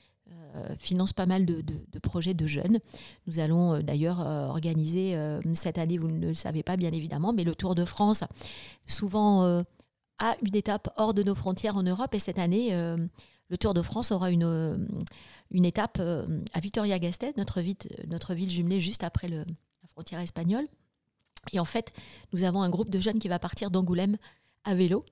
finance 0.76 1.12
pas 1.12 1.26
mal 1.26 1.46
de, 1.46 1.62
projets 2.00 2.34
de 2.34 2.46
jeunes. 2.46 2.78
Nous 3.26 3.38
allons 3.38 3.74
euh, 3.74 3.82
d'ailleurs 3.82 4.20
euh, 4.20 4.46
organiser 4.46 5.16
cette 5.54 5.78
année, 5.78 5.98
vous 5.98 6.08
ne 6.08 6.28
le 6.28 6.34
savez 6.34 6.62
pas 6.62 6.76
bien 6.76 6.92
évidemment, 6.92 7.32
mais 7.32 7.44
le 7.44 7.54
Tour 7.54 7.74
de 7.74 7.84
France, 7.84 8.24
souvent 8.86 9.62
à 10.18 10.36
une 10.42 10.56
étape 10.56 10.92
hors 10.96 11.14
de 11.14 11.22
nos 11.22 11.34
frontières 11.34 11.76
en 11.76 11.82
Europe. 11.82 12.14
Et 12.14 12.18
cette 12.18 12.38
année, 12.38 12.70
le 12.72 13.58
Tour 13.58 13.74
de 13.74 13.82
France 13.82 14.12
aura 14.12 14.30
une, 14.30 14.88
étape 15.52 16.00
à 16.00 16.60
Vitoria-Gasteiz, 16.60 17.34
notre, 17.36 17.60
notre 18.08 18.34
ville 18.34 18.50
jumelée 18.50 18.80
juste 18.80 19.04
après 19.04 19.28
le, 19.28 19.38
la 19.38 19.88
frontière 19.92 20.20
espagnole. 20.20 20.66
Et 21.52 21.58
en 21.58 21.64
fait, 21.64 21.92
nous 22.32 22.44
avons 22.44 22.62
un 22.62 22.70
groupe 22.70 22.90
de 22.90 23.00
jeunes 23.00 23.18
qui 23.18 23.28
va 23.28 23.38
partir 23.38 23.70
d'Angoulême 23.70 24.16
à 24.64 24.74
vélo 24.74 25.04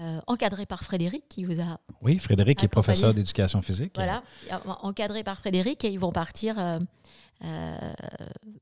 euh, 0.00 0.20
encadré 0.26 0.66
par 0.66 0.82
Frédéric 0.82 1.28
qui 1.28 1.44
vous 1.44 1.60
a. 1.60 1.78
Oui, 2.02 2.18
Frédéric 2.18 2.64
est 2.64 2.68
professeur 2.68 3.14
d'éducation 3.14 3.62
physique. 3.62 3.92
Voilà, 3.94 4.24
encadré 4.82 5.22
par 5.22 5.38
Frédéric 5.38 5.84
et 5.84 5.88
ils 5.88 6.00
vont 6.00 6.10
partir 6.10 6.58
euh, 6.58 6.80
euh, 7.44 7.78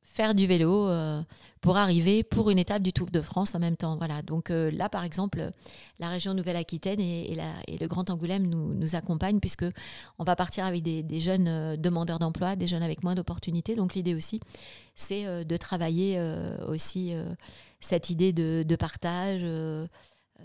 faire 0.02 0.34
du 0.34 0.46
vélo 0.46 0.90
pour 1.62 1.78
arriver 1.78 2.22
pour 2.22 2.50
une 2.50 2.58
étape 2.58 2.82
du 2.82 2.92
Tour 2.92 3.08
de 3.10 3.22
France 3.22 3.54
en 3.54 3.60
même 3.60 3.78
temps. 3.78 3.96
Voilà, 3.96 4.20
donc 4.20 4.50
là 4.50 4.90
par 4.90 5.04
exemple, 5.04 5.52
la 6.00 6.10
région 6.10 6.34
Nouvelle-Aquitaine 6.34 7.00
et, 7.00 7.32
et, 7.66 7.78
le 7.78 7.88
Grand 7.88 8.10
Angoulême 8.10 8.46
nous, 8.46 8.74
nous 8.74 8.94
accompagnent 8.94 9.40
puisque 9.40 9.64
on 10.18 10.24
va 10.24 10.36
partir 10.36 10.66
avec 10.66 10.82
des, 10.82 11.20
jeunes 11.20 11.76
demandeurs 11.76 12.18
d'emploi, 12.18 12.56
des 12.56 12.66
jeunes 12.66 12.82
avec 12.82 13.02
moins 13.02 13.14
d'opportunités. 13.14 13.74
Donc 13.74 13.94
l'idée 13.94 14.14
aussi, 14.14 14.38
c'est 14.94 15.46
de 15.46 15.56
travailler 15.56 16.22
aussi 16.68 17.14
cette 17.80 18.10
idée 18.10 18.34
de, 18.34 18.64
de 18.68 18.76
partage 18.76 19.42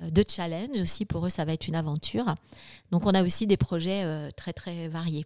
de 0.01 0.23
challenge 0.27 0.79
aussi. 0.79 1.05
Pour 1.05 1.25
eux, 1.25 1.29
ça 1.29 1.45
va 1.45 1.53
être 1.53 1.67
une 1.67 1.75
aventure. 1.75 2.35
Donc, 2.91 3.05
on 3.05 3.13
a 3.13 3.23
aussi 3.23 3.47
des 3.47 3.57
projets 3.57 4.03
euh, 4.03 4.29
très, 4.35 4.53
très 4.53 4.87
variés. 4.87 5.25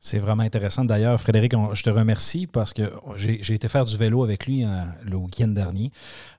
C'est 0.00 0.20
vraiment 0.20 0.44
intéressant. 0.44 0.84
D'ailleurs, 0.84 1.20
Frédéric, 1.20 1.54
je 1.72 1.82
te 1.82 1.90
remercie 1.90 2.46
parce 2.46 2.72
que 2.72 2.92
j'ai 3.16 3.52
été 3.52 3.66
faire 3.68 3.84
du 3.84 3.96
vélo 3.96 4.22
avec 4.22 4.46
lui 4.46 4.64
euh, 4.64 4.68
le 5.02 5.16
week-end 5.16 5.48
dernier 5.48 5.90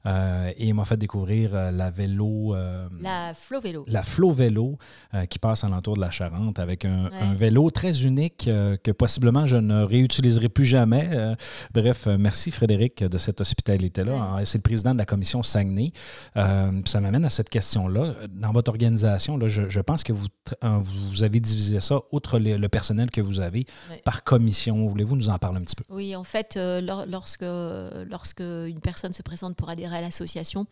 et 0.05 0.67
il 0.67 0.73
m'a 0.73 0.85
fait 0.85 0.97
découvrir 0.97 1.51
la 1.71 1.91
vélo. 1.91 2.55
la 2.99 3.33
Flow 3.35 3.61
Vélo. 3.61 3.85
La 3.87 4.01
Flow 4.01 4.31
Vélo 4.31 4.77
qui 5.29 5.37
passe 5.37 5.63
alentour 5.63 5.97
de 5.97 6.01
la 6.01 6.09
Charente 6.09 6.57
avec 6.57 6.85
un, 6.85 7.09
vélo 7.35 7.69
très 7.69 8.03
unique 8.03 8.45
que 8.45 8.91
possiblement 8.91 9.45
je 9.45 9.57
ne 9.57 9.83
réutiliserai 9.83 10.49
plus 10.49 10.65
jamais. 10.65 11.35
bref, 11.73 12.07
merci 12.07 12.49
Frédéric 12.49 13.03
de 13.03 13.17
cette 13.19 13.41
hospitalité-là. 13.41 14.37
C'est 14.45 14.57
le 14.57 14.63
président 14.63 14.93
de 14.93 14.99
la 14.99 15.05
commission 15.05 15.43
Saguenay. 15.43 15.91
ça 16.33 17.01
m'amène 17.01 17.25
à 17.25 17.29
cette 17.29 17.49
question-là. 17.49 18.15
Dans 18.29 18.51
votre 18.51 18.69
organisation, 18.69 19.37
là, 19.37 19.47
je, 19.47 19.81
pense 19.81 20.03
que 20.03 20.13
vous, 20.13 20.27
vous 20.61 21.23
avez 21.23 21.39
divisé 21.39 21.81
ça, 21.81 21.99
outre 22.11 22.39
le 22.39 22.67
personnel 22.67 23.11
que 23.11 23.21
vous 23.21 23.41
avez 23.41 23.48
par 24.03 24.23
commission. 24.23 24.87
Voulez-vous 24.87 25.15
nous 25.15 25.29
en 25.29 25.37
parler 25.37 25.59
un 25.59 25.63
petit 25.63 25.75
peu? 25.75 25.83
Oui, 25.89 26.15
en 26.15 26.23
fait, 26.23 26.57
euh, 26.57 26.81
lorsque, 27.07 27.41
lorsque 27.41 28.41
une 28.41 28.79
personne 28.81 29.13
se 29.13 29.21
présente 29.21 29.55
pour 29.55 29.69
adhérer 29.69 29.97
à 29.97 30.01
l'association, 30.01 30.65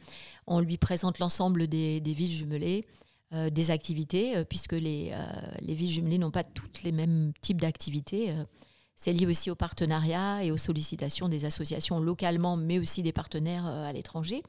on 0.45 0.59
lui 0.59 0.77
présente 0.77 1.19
l'ensemble 1.19 1.67
des, 1.67 1.99
villes 1.99 2.31
jumelées. 2.31 2.85
Euh, 3.33 3.49
des 3.49 3.71
activités, 3.71 4.37
euh, 4.37 4.45
puisque 4.45 4.71
les, 4.71 5.13
les 5.59 5.73
villes 5.73 5.91
jumelées 5.91 6.17
n'ont 6.17 6.31
pas 6.31 6.45
toutes 6.45 6.83
les 6.83 6.93
mêmes 6.93 7.33
types 7.41 7.59
d'activités. 7.59 8.33
c'est 8.95 9.11
lié 9.11 9.25
aussi 9.25 9.51
au 9.51 9.55
partenariat 9.55 10.45
et 10.45 10.51
aux 10.51 10.57
sollicitations 10.57 11.27
des 11.27 11.43
associations 11.43 11.99
localement, 11.99 12.55
mais 12.55 12.79
aussi 12.79 13.03
des 13.03 13.11
partenaires 13.11 13.65
à 13.65 13.91
l'étranger. 13.91 14.43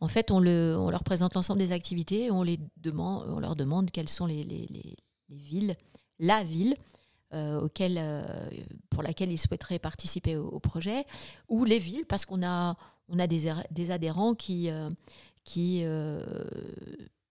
En 0.00 0.08
fait, 0.08 0.30
on, 0.30 0.40
le, 0.40 0.76
on 0.78 0.90
leur 0.90 1.04
présente 1.04 1.34
l'ensemble 1.34 1.58
des 1.58 1.72
activités, 1.72 2.30
on, 2.30 2.42
les 2.42 2.58
demande, 2.76 3.26
on 3.28 3.40
leur 3.40 3.56
demande 3.56 3.90
quelles 3.90 4.08
sont 4.08 4.26
les, 4.26 4.44
les, 4.44 4.66
les, 4.70 4.96
les 5.28 5.36
villes, 5.36 5.76
la 6.18 6.42
ville 6.44 6.74
auquel, 7.32 7.96
euh, 7.98 8.22
pour 8.90 9.02
laquelle 9.02 9.30
ils 9.30 9.38
souhaiteraient 9.38 9.78
participer 9.78 10.36
au, 10.36 10.60
projet, 10.60 11.04
ou 11.48 11.64
les 11.64 11.78
villes, 11.78 12.06
parce 12.06 12.24
qu'on 12.24 12.42
a, 12.42 12.76
on 13.08 13.18
a 13.18 13.26
des, 13.26 13.90
adhérents 13.90 14.34
qui, 14.34 14.70
euh, 14.70 14.90
qui 15.44 15.84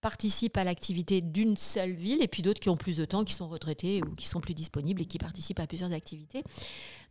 participent 0.02 0.58
à 0.58 0.64
l'activité 0.64 1.22
d'une 1.22 1.58
seule 1.58 1.94
ville, 1.94 2.22
et 2.22 2.28
puis 2.28 2.42
d'autres 2.44 2.60
qui 2.60 2.70
ont 2.70 2.78
plus 2.78 2.98
de 2.98 3.06
temps, 3.06 3.24
qui 3.24 3.34
sont 3.34 3.48
retraités 3.48 4.02
ou 4.04 4.16
qui 4.16 4.28
sont 4.28 4.40
plus 4.40 4.54
disponibles 4.54 5.02
et 5.02 5.06
qui 5.06 5.18
participent 5.18 5.60
à 5.60 5.68
plusieurs 5.68 5.92
activités. 5.92 6.44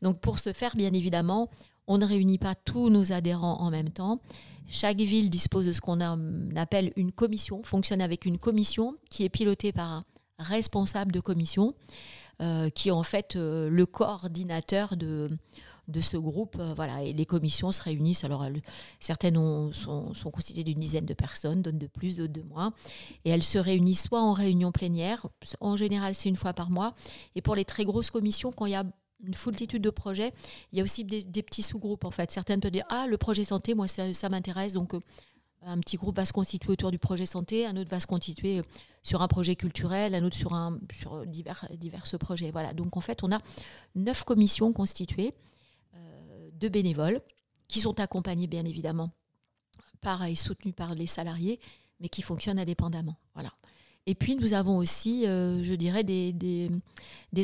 Donc 0.03 0.21
pour 0.21 0.39
ce 0.39 0.53
faire, 0.53 0.77
bien 0.77 0.93
évidemment, 0.93 1.49
On 1.89 1.99
ne 1.99 2.05
réunit 2.05 2.39
pas 2.39 2.57
tous 2.57 2.91
nos 2.91 3.13
adhérents 3.13 3.61
en 3.61 3.71
même 3.71 3.91
temps. 3.91 4.21
Chaque 4.69 4.99
ville 4.99 5.31
dispose 5.31 5.67
de 5.67 5.73
ce 5.73 5.81
qu'on 5.81 6.01
appelle 6.57 6.93
une 6.97 7.13
commission, 7.13 7.63
fonctionne 7.63 8.03
avec 8.03 8.25
une 8.25 8.39
commission 8.39 8.97
qui 9.09 9.25
est 9.25 9.29
pilotée 9.29 9.73
par 9.73 9.89
un 9.93 10.05
responsable 10.39 11.13
de 11.13 11.21
commission, 11.21 11.75
euh, 11.75 12.26
qui 12.75 12.89
est 12.89 12.93
en 12.93 13.03
fait 13.03 13.37
euh, 13.37 13.69
le 13.71 13.87
coordinateur 13.87 14.97
de, 14.97 15.29
de 15.89 16.01
ce 16.01 16.17
groupe. 16.17 16.57
Euh, 16.59 16.75
voilà, 16.75 17.03
et 17.03 17.13
les 17.13 17.27
commissions 17.27 17.73
se 17.73 17.83
réunissent. 17.83 18.25
Alors, 18.25 18.47
certaines 19.01 19.37
sont, 19.73 20.15
sont, 20.15 20.31
constituées 20.31 20.65
d'une 20.65 20.81
dizaine 20.81 21.07
de 21.07 21.15
personnes, 21.15 21.63
d'autres 21.63 21.79
de 21.79 21.87
plus, 21.87 22.17
d'autres 22.17 22.33
de 22.33 22.43
moins. 22.43 22.73
Et 23.25 23.31
elles 23.31 23.43
se 23.43 23.59
réunissent 23.59 24.05
soit 24.05 24.21
en 24.21 24.33
réunion 24.33 24.73
plénière, 24.73 25.27
en 25.61 25.77
général 25.77 26.15
c'est 26.15 26.29
une 26.29 26.37
fois 26.37 26.53
par 26.53 26.71
mois, 26.71 26.95
et 27.35 27.43
pour 27.43 27.55
les 27.55 27.65
très 27.65 27.85
grosses 27.85 28.11
commissions, 28.11 28.53
quand 28.53 28.67
il 28.67 28.73
y 28.73 28.77
a 28.77 28.85
une 29.25 29.35
foultitude 29.35 29.83
de 29.83 29.91
projets. 29.91 30.31
Il 30.73 30.79
y 30.79 30.81
a 30.81 30.85
aussi 30.85 31.05
des, 31.05 31.43
petits 31.43 31.63
sous-groupes 31.63 32.05
en 32.05 32.11
fait. 32.11 32.31
Certaines 32.31 32.61
peuvent 32.61 32.71
dire 32.71 32.85
ah 32.89 33.07
le 33.09 33.17
projet 33.17 33.45
santé, 33.45 33.75
moi 33.75 33.87
ça, 33.89 34.29
m'intéresse 34.29 34.75
donc 34.75 34.95
euh, 34.95 35.01
un 35.67 35.81
petit 35.81 35.97
groupe 35.97 36.17
va 36.17 36.25
se 36.25 36.33
constituer 36.33 36.71
autour 36.71 36.91
du 36.91 36.99
projet 36.99 37.27
santé, 37.27 37.67
un 37.67 37.77
autre 37.77 37.91
va 37.91 38.01
se 38.01 38.07
constituer 38.07 38.61
euh, 38.61 38.63
sur 39.03 39.21
un 39.21 39.29
projet 39.29 39.57
culturel, 39.57 40.15
un 40.15 40.25
autre 40.25 40.37
sur 40.37 40.55
un 40.55 40.79
divers 41.27 41.67
projets. 42.19 42.51
Voilà 42.51 42.73
donc 42.73 42.97
en 42.97 43.01
fait 43.01 43.23
on 43.23 43.33
a 43.33 43.39
neuf 43.95 44.25
commissions 44.25 44.73
constituées 44.73 45.35
euh, 45.95 46.51
de 46.53 46.69
bénévoles 46.69 47.21
qui 47.69 47.81
sont 47.81 47.99
accompagnés 48.01 48.47
bien 48.47 48.65
évidemment 48.65 49.11
par 50.01 50.25
et 50.25 50.37
soutenus 50.37 50.75
par 50.75 50.95
les 50.95 51.07
salariés, 51.07 51.59
mais 52.01 52.09
qui 52.09 52.23
fonctionnent 52.23 52.59
indépendamment. 52.59 53.17
Voilà. 53.35 53.53
Et 54.07 54.15
puis 54.15 54.37
nous 54.37 54.55
avons 54.55 54.77
aussi, 54.77 55.27
euh, 55.27 55.65
je 55.65 55.75
dirais, 55.75 56.05
des, 56.05 56.71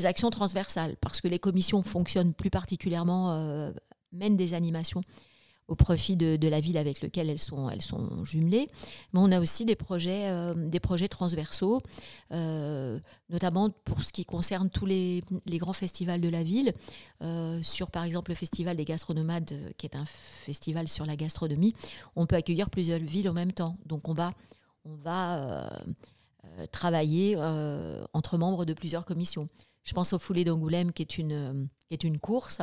actions 0.05 0.31
transversales, 0.31 0.97
parce 1.01 1.21
que 1.21 1.27
les 1.27 1.41
commissions 1.41 1.83
fonctionnent 1.83 2.35
plus 2.35 2.51
particulièrement, 2.51 3.73
mènent 4.13 4.37
des 4.37 4.55
animations 4.55 5.03
au 5.69 5.75
profit 5.75 6.17
de, 6.17 6.49
la 6.49 6.61
ville 6.61 6.77
avec 6.77 7.01
laquelle 7.01 7.31
elles 7.31 7.39
sont, 7.39 7.71
elles 7.71 7.83
sont 7.83 8.25
jumelées. 8.25 8.67
Mais 9.13 9.21
on 9.21 9.33
a 9.33 9.41
aussi 9.41 9.65
des 9.65 9.77
projets, 9.77 10.29
euh, 10.29 10.55
des 10.55 10.81
projets 10.81 11.09
transversaux, 11.09 11.81
notamment 12.31 13.71
pour 13.85 14.03
ce 14.03 14.13
qui 14.13 14.25
concerne 14.25 14.71
tous 14.71 14.87
les, 14.87 15.23
les 15.47 15.59
grands 15.59 15.73
festivals 15.73 16.21
de 16.21 16.29
la 16.29 16.43
ville, 16.43 16.73
sur 17.63 17.91
par 17.91 18.05
exemple 18.05 18.31
le 18.31 18.35
festival 18.35 18.77
des 18.77 18.85
gastronomades, 18.85 19.53
qui 19.77 19.87
est 19.87 19.97
un 19.97 20.07
festival 20.07 20.89
sur 20.89 21.07
la 21.07 21.17
gastronomie. 21.17 21.73
On 22.17 22.27
peut 22.27 22.37
accueillir 22.37 22.71
plusieurs 22.71 23.01
villes 23.01 23.29
en 23.29 23.35
même 23.35 23.53
temps. 23.53 23.77
Donc 23.87 24.09
on 24.09 24.15
va... 24.15 24.33
On 24.85 24.97
va 24.97 25.71
euh, 26.59 26.67
travailler 26.73 27.37
euh, 27.39 28.05
entre 28.13 28.37
membres 28.37 28.65
de 28.65 28.75
plusieurs 28.75 29.05
commissions. 29.05 29.49
Je 29.85 29.93
pense 29.93 30.13
au 30.13 30.19
Foulée 30.19 30.45
d'Angoulême, 30.45 30.91
qui, 30.91 31.03
est 31.03 31.17
une, 31.17 31.33
euh, 31.33 31.65
qui 31.89 31.95
est 31.95 32.03
une 32.03 32.19
course. 32.19 32.59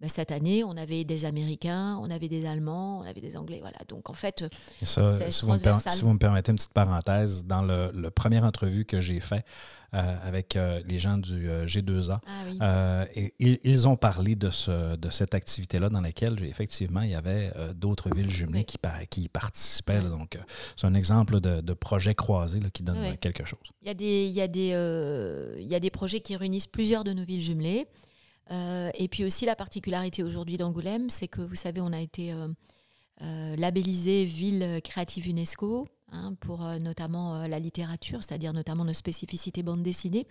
Ben, 0.00 0.08
cette 0.08 0.30
année, 0.30 0.64
on 0.64 0.78
avait 0.78 1.04
des 1.04 1.26
Américains, 1.26 1.98
on 2.00 2.10
avait 2.10 2.28
des 2.28 2.46
Allemands, 2.46 3.00
on 3.00 3.02
avait 3.02 3.20
des 3.20 3.36
Anglais. 3.36 3.58
Voilà. 3.60 3.76
Donc, 3.86 4.08
en 4.08 4.14
fait, 4.14 4.44
ça, 4.82 5.30
si, 5.30 5.44
vous 5.44 6.12
me 6.12 6.18
permettez 6.18 6.52
une 6.52 6.56
petite 6.56 6.72
parenthèse, 6.72 7.44
dans 7.44 7.60
le, 7.60 7.90
le 7.92 8.10
première 8.10 8.44
entrevue 8.44 8.86
que 8.86 9.02
j'ai 9.02 9.20
fait 9.20 9.44
avec 9.92 10.56
les 10.86 10.98
gens 10.98 11.18
du 11.18 11.48
G2A, 11.48 12.20
ah 12.60 13.04
ils, 13.40 13.88
ont 13.88 13.96
parlé 13.96 14.36
de, 14.36 14.50
ce, 14.50 14.96
de 14.96 15.10
cette 15.10 15.34
activité-là 15.34 15.88
dans 15.88 16.00
laquelle, 16.00 16.42
effectivement, 16.44 17.02
il 17.02 17.10
y 17.10 17.14
avait 17.14 17.52
d'autres 17.74 18.14
villes 18.14 18.30
jumelées 18.30 18.64
qui, 18.64 18.78
qui 19.10 19.28
participaient. 19.28 20.00
donc, 20.00 20.38
c'est 20.76 20.86
un 20.86 20.94
exemple 20.94 21.40
de, 21.40 21.60
de 21.60 21.72
projet 21.74 22.14
croisé 22.14 22.60
qui 22.72 22.84
donne 22.84 23.16
quelque 23.18 23.44
chose. 23.44 23.58
Il 23.82 23.88
y, 23.88 23.90
a 23.90 23.94
des, 23.94 24.26
il, 24.26 24.32
y 24.32 24.40
a 24.40 24.48
des, 24.48 25.58
il 25.60 25.68
y 25.68 25.74
a 25.74 25.80
des 25.80 25.90
projets 25.90 26.20
qui 26.20 26.36
réunissent 26.36 26.68
plusieurs 26.68 27.04
de 27.04 27.12
nos 27.12 27.24
villes 27.24 27.42
jumelées. 27.42 27.86
Euh, 28.50 28.90
et 28.94 29.08
puis 29.08 29.24
aussi 29.24 29.46
la 29.46 29.56
particularité 29.56 30.22
aujourd'hui 30.22 30.56
d'Angoulême, 30.56 31.10
c'est 31.10 31.28
que 31.28 31.40
vous 31.40 31.54
savez, 31.54 31.80
on 31.80 31.92
a 31.92 32.00
été 32.00 32.32
euh, 32.32 32.48
euh, 33.22 33.56
labellisé 33.56 34.24
ville 34.24 34.80
créative 34.82 35.28
UNESCO 35.28 35.86
hein, 36.10 36.34
pour 36.40 36.60
notamment 36.80 37.46
la 37.46 37.58
littérature, 37.58 38.22
c'est-à-dire 38.22 38.52
notamment 38.52 38.84
nos 38.84 38.92
spécificités 38.92 39.62
bande 39.62 39.82
dessinée. 39.82 40.26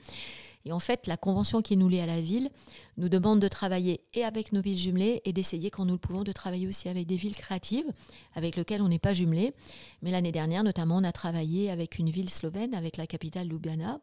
Et 0.66 0.74
en 0.74 0.80
fait, 0.80 1.08
la 1.08 1.16
convention 1.16 1.62
qui 1.62 1.78
nous 1.78 1.88
lie 1.88 2.02
à 2.02 2.06
la 2.06 2.20
ville 2.20 2.50
nous 2.98 3.08
demande 3.08 3.40
de 3.40 3.48
travailler 3.48 4.02
et 4.14 4.26
avec 4.26 4.52
nos 4.52 4.62
villes 4.62 4.78
jumelées 4.78 5.22
et 5.24 5.32
d'essayer, 5.32 5.70
quand 5.70 5.86
nous 5.86 5.94
le 5.94 6.00
pouvons, 6.00 6.24
de 6.24 6.34
travailler 6.34 6.68
aussi 6.68 6.90
avec 6.90 7.08
des 7.08 7.16
villes 7.16 7.38
créatives 7.38 7.90
avec 8.36 8.58
lesquelles 8.58 8.82
on 8.82 8.90
n'est 8.90 9.00
pas 9.00 9.14
jumelé. 9.14 9.54
Mais 10.02 10.12
l'année 10.12 10.34
dernière, 10.34 10.66
notamment, 10.66 10.98
on 10.98 11.04
a 11.06 11.14
travaillé 11.14 11.72
avec 11.72 11.98
une 11.98 12.10
ville 12.10 12.30
slovène, 12.30 12.74
avec 12.74 12.98
la 12.98 13.08
capitale 13.08 13.48
Ljubljana. 13.48 14.02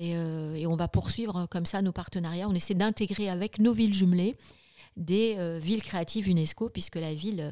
Euh, 0.00 0.54
et, 0.54 0.66
on 0.66 0.76
va 0.76 0.88
poursuivre 0.88 1.46
comme 1.46 1.66
ça 1.66 1.82
nos 1.82 1.92
partenariats. 1.92 2.48
On 2.48 2.54
essaie 2.54 2.74
d'intégrer 2.74 3.28
avec 3.28 3.58
nos 3.58 3.72
villes 3.72 3.94
jumelées 3.94 4.36
des 4.96 5.36
euh, 5.38 5.58
villes 5.60 5.82
créatives 5.82 6.28
UNESCO, 6.28 6.68
puisque 6.68 6.96
la 6.96 7.14
ville 7.14 7.40
euh, 7.40 7.50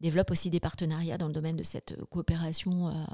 développe 0.00 0.30
aussi 0.30 0.50
des 0.50 0.60
partenariats 0.60 1.18
dans 1.18 1.28
le 1.28 1.32
domaine 1.32 1.56
de 1.56 1.62
cette 1.62 1.96
coopération 2.10 3.06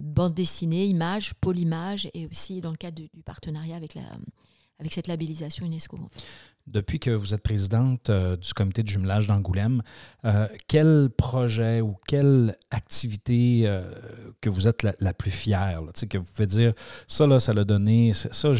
bande 0.00 0.34
dessinée, 0.34 0.86
image, 0.86 1.34
pôle 1.34 1.58
image, 1.58 2.10
et 2.14 2.26
aussi 2.26 2.60
dans 2.60 2.70
le 2.70 2.76
cadre 2.76 2.96
du 2.96 3.22
partenariat 3.22 3.76
avec, 3.76 3.94
la, 3.94 4.02
avec 4.78 4.92
cette 4.92 5.06
labellisation 5.06 5.66
UNESCO. 5.66 5.98
Depuis 6.66 6.98
que 6.98 7.10
vous 7.10 7.32
êtes 7.32 7.42
présidente 7.42 8.10
euh, 8.10 8.36
du 8.36 8.52
comité 8.52 8.82
de 8.82 8.88
jumelage 8.88 9.28
d'Angoulême, 9.28 9.82
euh, 10.24 10.48
quel 10.66 11.10
projet 11.16 11.80
ou 11.80 11.96
quelle 12.08 12.58
activité 12.72 13.62
euh, 13.66 13.88
que 14.40 14.50
vous 14.50 14.66
êtes 14.66 14.82
la, 14.82 15.14
plus 15.14 15.30
fière, 15.30 15.80
que 16.10 16.18
vous 16.18 16.24
pouvez 16.24 16.48
dire, 16.48 16.72
ça, 17.06 17.24
là, 17.26 17.38
ça 17.38 17.52
l'a 17.52 17.64
donné, 17.64 18.12
ça, 18.14 18.52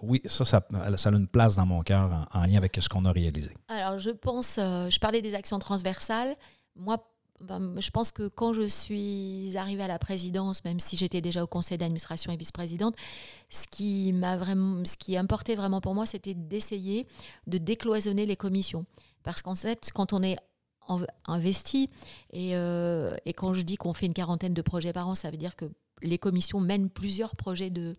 oui, 0.00 0.22
ça, 0.24 0.46
ça, 0.46 0.66
a 0.70 1.10
une 1.10 1.28
place 1.28 1.56
dans 1.56 1.66
mon 1.66 1.82
cœur 1.82 2.26
en, 2.32 2.40
en 2.40 2.46
lien 2.46 2.56
avec 2.56 2.78
ce 2.80 2.88
qu'on 2.88 3.04
a 3.04 3.12
réalisé? 3.12 3.54
Alors, 3.68 3.98
je 3.98 4.10
pense, 4.10 4.54
je 4.56 4.98
parlais 4.98 5.20
des 5.20 5.34
actions 5.34 5.58
transversales. 5.58 6.34
Moi, 6.74 6.96
ben, 7.42 7.80
je 7.80 7.90
pense 7.90 8.12
que 8.12 8.28
quand 8.28 8.52
je 8.52 8.66
suis 8.66 9.56
arrivée 9.56 9.82
à 9.82 9.88
la 9.88 9.98
présidence, 9.98 10.64
même 10.64 10.80
si 10.80 10.96
j'étais 10.96 11.20
déjà 11.20 11.42
au 11.42 11.46
conseil 11.46 11.78
d'administration 11.78 12.32
et 12.32 12.36
vice-présidente, 12.36 12.94
ce 13.50 13.66
qui 13.66 14.12
m'a 14.12 14.36
vraiment, 14.36 14.84
ce 14.84 14.96
qui 14.96 15.16
importait 15.16 15.54
vraiment 15.54 15.80
pour 15.80 15.94
moi, 15.94 16.06
c'était 16.06 16.34
d'essayer 16.34 17.06
de 17.46 17.58
décloisonner 17.58 18.26
les 18.26 18.36
commissions. 18.36 18.84
Parce 19.22 19.42
qu'en 19.42 19.54
fait, 19.54 19.90
quand 19.92 20.12
on 20.12 20.22
est 20.22 20.36
investi, 21.26 21.88
et, 22.30 22.56
euh, 22.56 23.16
et 23.24 23.32
quand 23.32 23.54
je 23.54 23.62
dis 23.62 23.76
qu'on 23.76 23.92
fait 23.92 24.06
une 24.06 24.14
quarantaine 24.14 24.54
de 24.54 24.62
projets 24.62 24.92
par 24.92 25.08
an, 25.08 25.14
ça 25.14 25.30
veut 25.30 25.36
dire 25.36 25.56
que 25.56 25.66
les 26.02 26.18
commissions 26.18 26.60
mènent 26.60 26.90
plusieurs 26.90 27.36
projets 27.36 27.70
de, 27.70 27.94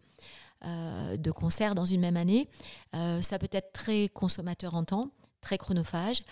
euh, 0.65 1.17
concert 1.35 1.75
dans 1.75 1.85
une 1.85 2.01
même 2.01 2.17
année. 2.17 2.47
Euh, 2.95 3.21
ça 3.21 3.39
peut 3.39 3.49
être 3.51 3.71
très 3.73 4.09
consommateur 4.09 4.75
en 4.75 4.83
temps, 4.83 5.11
très 5.41 5.57
chronophage 5.57 6.23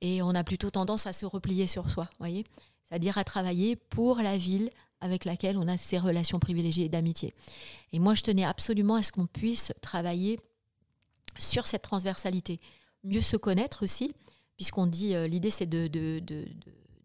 et 0.00 0.22
on 0.22 0.30
a 0.30 0.44
plutôt 0.44 0.70
tendance 0.70 1.06
à 1.06 1.12
se 1.12 1.26
replier 1.26 1.66
sur 1.66 1.90
soi, 1.90 2.08
voyez 2.18 2.44
C'est-à-dire 2.88 3.18
à 3.18 3.24
travailler 3.24 3.76
pour 3.76 4.18
la 4.18 4.36
ville 4.36 4.70
avec 5.00 5.24
laquelle 5.24 5.56
on 5.56 5.68
a 5.68 5.76
ces 5.76 5.98
relations 5.98 6.38
privilégiées 6.38 6.88
d'amitié. 6.88 7.34
Et 7.92 7.98
moi, 7.98 8.14
je 8.14 8.22
tenais 8.22 8.44
absolument 8.44 8.96
à 8.96 9.02
ce 9.02 9.12
qu'on 9.12 9.26
puisse 9.26 9.72
travailler 9.80 10.38
sur 11.38 11.66
cette 11.66 11.82
transversalité, 11.82 12.60
mieux 13.04 13.20
se 13.20 13.36
connaître 13.36 13.84
aussi, 13.84 14.12
puisqu'on 14.56 14.86
dit 14.86 15.14
euh, 15.14 15.28
l'idée 15.28 15.50
c'est 15.50 15.66
de, 15.66 15.86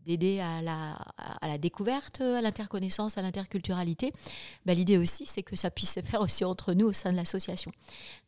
d'aider 0.05 0.39
à 0.39 0.61
la, 0.61 0.93
à 1.17 1.47
la, 1.47 1.57
découverte, 1.59 2.21
à 2.21 2.41
l'interconnaissance, 2.41 3.17
à 3.17 3.21
l'interculturalité. 3.21 4.11
Ben, 4.65 4.75
l'idée 4.75 4.97
aussi, 4.97 5.25
c'est 5.27 5.43
que 5.43 5.55
ça 5.55 5.69
puisse 5.69 5.93
se 5.93 6.01
faire 6.01 6.21
aussi 6.21 6.43
entre 6.43 6.73
nous 6.73 6.87
au 6.87 6.93
sein 6.93 7.11
de 7.11 7.17
l'association. 7.17 7.71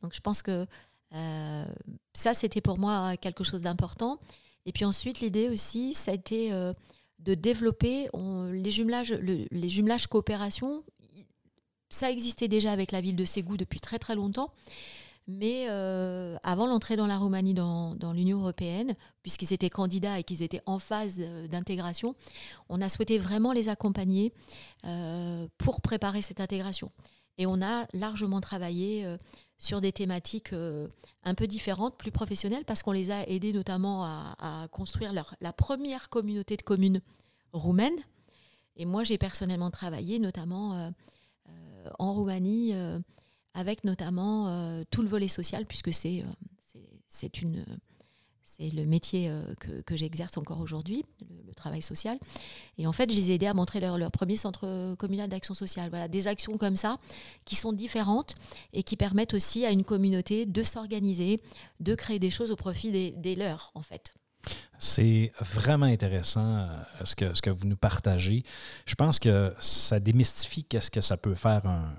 Donc 0.04 0.13
je 0.13 0.21
pense 0.21 0.43
que 0.43 0.67
euh, 1.13 1.65
ça, 2.13 2.34
c'était 2.34 2.62
pour 2.62 2.78
moi 2.78 3.17
quelque 3.17 3.43
chose 3.43 3.62
d'important. 3.62 4.19
Et 4.65 4.71
puis 4.71 4.86
ensuite, 4.86 5.19
l'idée 5.19 5.49
aussi, 5.49 5.93
ça 5.93 6.12
a 6.12 6.13
été 6.13 6.51
euh, 6.51 6.73
de 7.19 7.34
développer 7.34 8.08
les 8.51 8.71
jumelages, 8.71 9.13
les 9.13 9.69
jumelages 9.69 10.08
coopération. 10.08 10.84
Ça 11.89 12.12
existait 12.12 12.47
déjà 12.47 12.71
avec 12.71 12.91
la 12.91 13.01
ville 13.01 13.15
de 13.15 13.25
Ségou 13.25 13.58
depuis 13.58 13.80
très 13.80 13.99
très 13.99 14.15
longtemps. 14.15 14.51
Mais 15.28 15.65
euh, 15.69 16.38
avant 16.43 16.67
l'entrée 16.67 16.95
dans 16.97 17.08
la 17.08 17.17
Roumanie 17.17 17.56
dans, 17.56 18.13
l'Union 18.13 18.39
européenne, 18.39 18.95
puisqu'ils 19.23 19.54
étaient 19.54 19.71
candidats 19.71 20.19
et 20.19 20.23
qu'ils 20.23 20.43
étaient 20.43 20.62
en 20.67 20.78
phase 20.78 21.15
euh, 21.19 21.47
d'intégration, 21.47 22.15
on 22.69 22.80
a 22.80 22.89
souhaité 22.89 23.17
vraiment 23.17 23.51
les 23.51 23.69
accompagner 23.69 24.34
pour 25.58 25.82
préparer 25.82 26.21
cette 26.21 26.39
intégration. 26.39 26.91
Et 27.38 27.45
on 27.45 27.62
a 27.62 27.88
largement 27.93 28.41
travaillé 28.41 29.06
sur 29.58 29.82
des 29.82 29.91
thématiques 29.91 30.54
euh, 30.54 30.88
un 31.24 31.34
peu 31.34 31.48
différentes, 31.48 31.98
plus 31.98 32.12
professionnelles, 32.12 32.65
parce 32.65 32.84
qu'on 32.84 32.91
les 32.91 33.12
a 33.12 33.28
aidés 33.28 33.54
notamment 33.54 34.04
à, 34.06 34.67
construire 34.71 35.13
leur, 35.13 35.36
la 35.41 35.54
première 35.54 36.10
communauté 36.10 36.58
de 36.58 36.62
communes 36.62 37.02
roumaines. 37.54 38.00
Et 38.76 38.86
moi, 38.86 39.04
j'ai 39.04 39.17
personnellement 39.17 39.71
travaillé 39.71 40.19
notamment 40.19 40.74
euh, 40.74 40.89
euh, 41.50 41.89
en 42.00 42.13
Roumanie, 42.13 42.74
avec 43.54 43.84
notamment 43.86 44.84
tout 44.91 45.02
le 45.02 45.08
volet 45.08 45.30
social, 45.30 45.65
puisque 45.65 45.93
c'est 45.93 47.41
une 47.41 47.65
c'est 48.45 48.69
le 48.69 48.86
métier 48.86 49.27
euh, 49.29 49.43
que, 49.86 49.95
j'exerce 49.95 50.38
encore 50.38 50.62
aujourd'hui, 50.62 51.03
le, 51.47 51.53
travail 51.53 51.81
social. 51.81 52.17
Et 52.77 52.86
en 52.86 52.91
fait, 52.91 53.10
je 53.10 53.15
les 53.15 53.31
ai 53.31 53.36
aidés 53.36 53.47
à 53.47 53.53
montrer 53.53 53.79
leur, 53.79 53.97
leur 53.97 54.12
premier 54.12 54.38
centre 54.38 54.95
communal 54.95 55.29
d'action 55.29 55.53
sociale. 55.53 55.89
Voilà, 55.89 56.08
des 56.08 56.27
actions 56.27 56.58
comme 56.58 56.75
ça 56.75 56.97
qui 57.43 57.55
sont 57.55 57.73
différentes 57.73 58.36
et 58.71 58.84
qui 58.84 58.95
permettent 58.95 59.34
aussi 59.34 59.65
à 59.65 59.71
une 59.71 59.84
communauté 59.84 60.45
de 60.45 60.63
s'organiser, 60.63 61.39
de 61.79 61.95
créer 61.95 62.19
des 62.19 62.29
choses 62.29 62.51
au 62.51 62.55
profit 62.55 62.91
des, 63.12 63.36
leurs, 63.36 63.71
en 63.73 63.81
fait. 63.81 64.13
C'est 64.77 65.31
vraiment 65.39 65.88
intéressant 65.88 66.60
euh, 66.60 66.67
ce, 67.03 67.15
que, 67.15 67.34
ce 67.34 67.41
que 67.41 67.49
vous 67.49 67.65
nous 67.65 67.77
partagez. 67.77 68.43
Je 68.86 68.93
pense 68.93 69.17
que 69.17 69.53
ça 69.60 69.99
démystifie 69.99 70.63
qu'est-ce 70.63 70.91
que 70.91 71.01
ça 71.01 71.17
peut 71.17 71.34
faire, 71.34 71.65
un, 71.65 71.95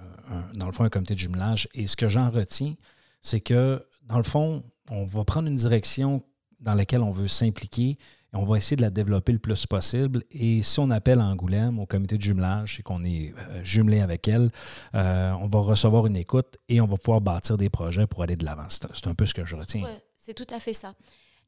dans 0.54 0.66
le 0.66 0.72
fond, 0.72 0.84
un 0.84 0.90
comité 0.90 1.14
de 1.14 1.18
jumelage. 1.18 1.68
Et 1.74 1.86
ce 1.86 1.96
que 1.96 2.08
j'en 2.08 2.30
retiens, 2.30 2.74
c'est 3.20 3.40
que, 3.40 3.84
dans 4.04 4.18
le 4.18 4.22
fond, 4.22 4.62
on 4.90 5.04
va 5.04 5.24
prendre 5.24 5.48
une 5.48 5.56
direction 5.56 6.22
dans 6.60 6.74
laquelle 6.74 7.02
on 7.02 7.10
veut 7.10 7.28
s'impliquer 7.28 7.98
on 8.36 8.44
va 8.44 8.56
essayer 8.56 8.76
de 8.76 8.82
la 8.82 8.90
développer 8.90 9.32
le 9.32 9.38
plus 9.38 9.66
possible. 9.66 10.22
Et 10.30 10.62
si 10.62 10.78
on 10.80 10.90
appelle 10.90 11.20
Angoulême 11.20 11.78
au 11.78 11.86
comité 11.86 12.16
de 12.16 12.22
jumelage 12.22 12.78
et 12.80 12.82
qu'on 12.82 13.02
est 13.04 13.34
euh, 13.36 13.64
jumelé 13.64 14.00
avec 14.00 14.28
elle, 14.28 14.50
euh, 14.94 15.32
on 15.40 15.48
va 15.48 15.60
recevoir 15.60 16.06
une 16.06 16.16
écoute 16.16 16.56
et 16.68 16.80
on 16.80 16.86
va 16.86 16.96
pouvoir 16.96 17.20
bâtir 17.20 17.56
des 17.56 17.70
projets 17.70 18.06
pour 18.06 18.22
aller 18.22 18.36
de 18.36 18.44
l'avant. 18.44 18.66
C'est 18.68 19.06
un 19.06 19.14
peu 19.14 19.26
ce 19.26 19.34
que 19.34 19.44
je 19.44 19.56
retiens. 19.56 19.82
Ouais, 19.84 20.02
c'est 20.16 20.34
tout 20.34 20.46
à 20.50 20.60
fait 20.60 20.72
ça. 20.72 20.94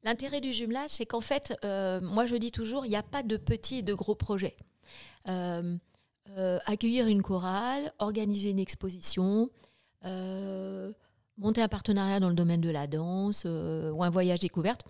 L'intérêt 0.05 0.41
du 0.41 0.53
jumelage, 0.53 0.91
c'est 0.91 1.07
qu'en 1.07 1.21
fait, 1.21 1.55
euh, 1.65 2.01
moi 2.01 2.27
je 2.27 2.37
dis 2.37 2.53
toujours, 2.53 2.87
il 2.87 2.91
n'y 2.91 2.97
a 2.97 3.03
pas 3.03 3.23
de 3.23 3.37
petits 3.37 3.79
et 3.79 3.83
de 3.83 3.95
gros 3.95 4.15
projets. 4.15 4.57
Accueillir 6.67 7.07
une 7.09 7.23
chorale, 7.23 7.93
organiser 7.99 8.51
une 8.51 8.61
exposition, 8.61 9.51
monter 11.39 11.63
un 11.63 11.69
partenariat 11.69 12.21
dans 12.21 12.29
le 12.29 12.35
domaine 12.35 12.61
de 12.61 12.71
la 12.71 12.87
danse 12.87 13.45
ou 13.45 14.03
un 14.03 14.11
voyage 14.11 14.41
découverte, 14.41 14.85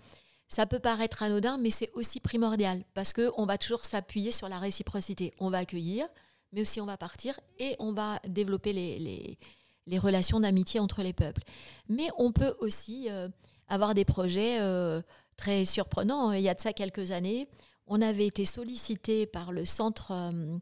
ça 0.47 0.65
peut 0.65 0.79
paraître 0.79 1.21
anodin, 1.21 1.57
mais 1.57 1.69
c'est 1.69 1.91
aussi 1.93 2.19
primordial 2.19 2.83
parce 2.93 3.13
qu'on 3.13 3.45
va 3.45 3.57
toujours 3.57 3.85
s'appuyer 3.85 4.31
sur 4.31 4.49
la 4.49 4.57
réciprocité. 4.57 5.33
On 5.39 5.49
va 5.49 5.59
accueillir, 5.59 6.07
mais 6.51 6.61
aussi 6.61 6.81
on 6.81 6.85
va 6.85 6.97
partir 6.97 7.39
et 7.59 7.75
on 7.79 7.93
va 7.93 8.19
développer 8.27 8.73
les, 8.73 9.37
relations 9.99 10.39
d'amitié 10.39 10.79
entre 10.79 11.03
les 11.03 11.13
peuples. 11.13 11.43
Mais 11.87 12.09
on 12.17 12.31
peut 12.31 12.55
aussi 12.59 13.09
avoir 13.67 13.93
des 13.93 14.05
projets 14.05 14.59
euh, 14.59 15.01
très 15.37 15.65
surprenants. 15.65 16.31
Il 16.31 16.41
y 16.41 16.49
a 16.49 16.53
de 16.53 16.61
ça 16.61 16.73
quelques 16.73 17.11
années, 17.11 17.47
on 17.87 18.01
avait 18.01 18.27
été 18.27 18.45
sollicité 18.45 19.25
par 19.25 19.51
le 19.51 19.65
centre 19.65 20.11
euh, 20.11 20.57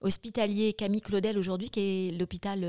hospitalier 0.00 0.72
Camille 0.72 1.00
Claudel 1.00 1.38
aujourd'hui, 1.38 1.70
qui 1.70 1.80
est 1.80 2.18
l'hôpital 2.18 2.64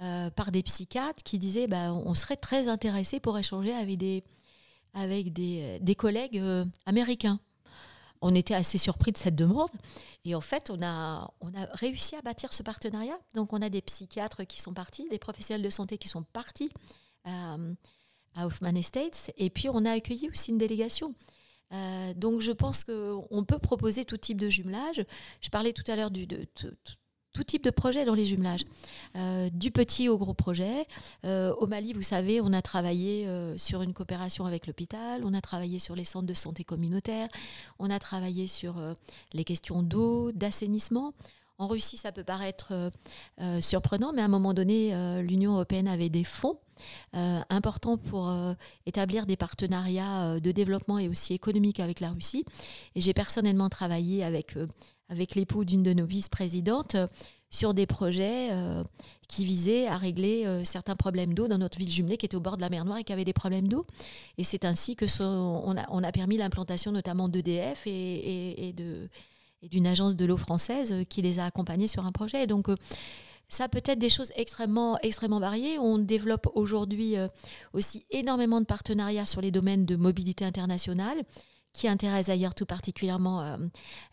euh, 0.00 0.30
par 0.30 0.50
des 0.50 0.62
psychiatres 0.62 1.22
qui 1.22 1.38
disaient 1.38 1.66
bah, 1.66 1.92
on 1.92 2.14
serait 2.14 2.36
très 2.36 2.68
intéressé 2.68 3.20
pour 3.20 3.38
échanger 3.38 3.72
avec 3.72 3.98
des, 3.98 4.24
avec 4.94 5.32
des, 5.32 5.78
des 5.80 5.94
collègues 5.94 6.42
américains. 6.86 7.40
On 8.20 8.34
était 8.34 8.54
assez 8.54 8.78
surpris 8.78 9.10
de 9.10 9.18
cette 9.18 9.34
demande. 9.34 9.70
Et 10.24 10.36
en 10.36 10.40
fait, 10.40 10.70
on 10.70 10.80
a, 10.80 11.32
on 11.40 11.48
a 11.48 11.66
réussi 11.72 12.14
à 12.14 12.22
bâtir 12.22 12.52
ce 12.52 12.62
partenariat. 12.62 13.18
Donc, 13.34 13.52
on 13.52 13.60
a 13.60 13.68
des 13.68 13.82
psychiatres 13.82 14.44
qui 14.44 14.60
sont 14.60 14.72
partis, 14.72 15.08
des 15.10 15.18
professionnels 15.18 15.64
de 15.64 15.70
santé 15.70 15.98
qui 15.98 16.06
sont 16.06 16.22
partis 16.22 16.70
à 17.24 18.46
Hoffman 18.46 18.76
Estates. 18.76 19.32
Et 19.36 19.50
puis, 19.50 19.68
on 19.68 19.84
a 19.84 19.90
accueilli 19.90 20.28
aussi 20.28 20.52
une 20.52 20.58
délégation. 20.58 21.14
Euh, 21.72 22.12
donc, 22.14 22.40
je 22.40 22.52
pense 22.52 22.84
qu'on 22.84 23.44
peut 23.44 23.58
proposer 23.58 24.04
tout 24.04 24.16
type 24.16 24.40
de 24.40 24.48
jumelage. 24.48 25.04
Je 25.40 25.48
parlais 25.48 25.72
tout 25.72 25.88
à 25.90 25.96
l'heure 25.96 26.10
de, 26.10 26.26
tout 27.32 27.44
type 27.44 27.64
de 27.64 27.70
projet 27.70 28.04
dans 28.04 28.14
les 28.14 28.24
jumelages, 28.24 28.64
euh, 29.16 29.48
du 29.50 29.70
petit 29.70 30.08
au 30.08 30.18
gros 30.18 30.34
projet. 30.34 30.86
Euh, 31.24 31.54
au 31.54 31.66
Mali, 31.66 31.92
vous 31.92 32.02
savez, 32.02 32.40
on 32.40 32.52
a 32.52 32.62
travaillé 32.62 33.28
sur 33.56 33.82
une 33.82 33.92
coopération 33.92 34.46
avec 34.46 34.66
l'hôpital, 34.66 35.22
on 35.24 35.34
a 35.34 35.40
travaillé 35.40 35.78
sur 35.78 35.94
les 35.94 36.04
centres 36.04 36.26
de 36.26 36.34
santé 36.34 36.64
communautaires, 36.64 37.28
on 37.78 37.90
a 37.90 37.98
travaillé 37.98 38.46
sur 38.46 38.74
les 39.32 39.44
questions 39.44 39.82
d'eau, 39.82 40.32
d'assainissement. 40.32 41.12
En 41.58 41.68
Russie, 41.68 41.96
ça 41.96 42.12
peut 42.12 42.24
paraître 42.24 42.90
surprenant, 43.60 44.12
mais 44.12 44.22
à 44.22 44.24
un 44.24 44.28
moment 44.28 44.54
donné, 44.54 45.22
l'Union 45.22 45.54
européenne 45.54 45.88
avait 45.88 46.08
des 46.08 46.24
fonds 46.24 46.58
euh, 47.14 47.40
important 47.50 47.98
pour 47.98 48.28
euh, 48.28 48.54
établir 48.86 49.26
des 49.26 49.36
partenariats 49.36 50.22
euh, 50.22 50.40
de 50.40 50.50
développement 50.50 50.98
et 50.98 51.08
aussi 51.08 51.34
économiques 51.34 51.80
avec 51.80 52.00
la 52.00 52.10
Russie. 52.10 52.44
Et 52.94 53.00
j'ai 53.00 53.12
personnellement 53.12 53.68
travaillé 53.68 54.24
avec, 54.24 54.56
avec 55.12 55.34
l'époux 55.34 55.64
d'une 55.64 55.82
de 55.82 55.92
nos 55.92 56.06
vice-présidentes 56.06 56.96
sur 57.50 57.74
des 57.74 57.84
projets 57.86 58.48
qui 59.28 59.44
visaient 59.44 59.86
à 59.86 59.98
régler 59.98 60.62
certains 60.64 60.96
problèmes 60.96 61.34
d'eau 61.34 61.48
dans 61.48 61.58
notre 61.58 61.78
ville 61.78 61.90
jumelée 61.90 62.16
qui 62.16 62.24
était 62.24 62.36
au 62.36 62.40
bord 62.40 62.56
de 62.56 62.62
la 62.62 62.70
mer 62.70 62.86
Noire 62.86 62.96
et 62.96 63.04
qui 63.04 63.12
avait 63.12 63.26
des 63.26 63.34
problèmes 63.34 63.68
d'eau. 63.68 63.86
Et 64.38 64.44
c'est 64.44 64.64
ainsi 64.64 64.96
que 64.96 65.04
on, 65.22 66.02
a, 66.02 66.12
permis 66.12 66.38
l'implantation 66.38 66.92
notamment 66.92 67.28
d'EDF 67.28 67.82
et, 67.86 68.74
d'une 69.62 69.86
agence 69.86 70.16
de 70.16 70.24
l'eau 70.24 70.38
française 70.38 70.94
qui 71.10 71.20
les 71.20 71.38
a 71.38 71.44
accompagnés 71.44 71.88
sur 71.88 72.06
un 72.06 72.12
projet. 72.12 72.46
Donc 72.46 72.68
ça 73.52 73.68
peut 73.68 73.82
être 73.84 73.98
des 73.98 74.08
choses 74.08 74.32
extrêmement, 74.34 74.98
extrêmement 75.02 75.38
variées. 75.38 75.78
On 75.78 75.98
développe 75.98 76.48
aujourd'hui 76.54 77.18
euh, 77.18 77.28
aussi 77.74 78.06
énormément 78.10 78.62
de 78.62 78.66
partenariats 78.66 79.26
sur 79.26 79.42
les 79.42 79.50
domaines 79.50 79.84
de 79.84 79.94
mobilité 79.94 80.46
internationale 80.46 81.22
qui 81.72 81.88
intéressent 81.88 82.26
d'ailleurs 82.26 82.54
tout 82.54 82.66
particulièrement 82.66 83.42
euh, 83.42 83.56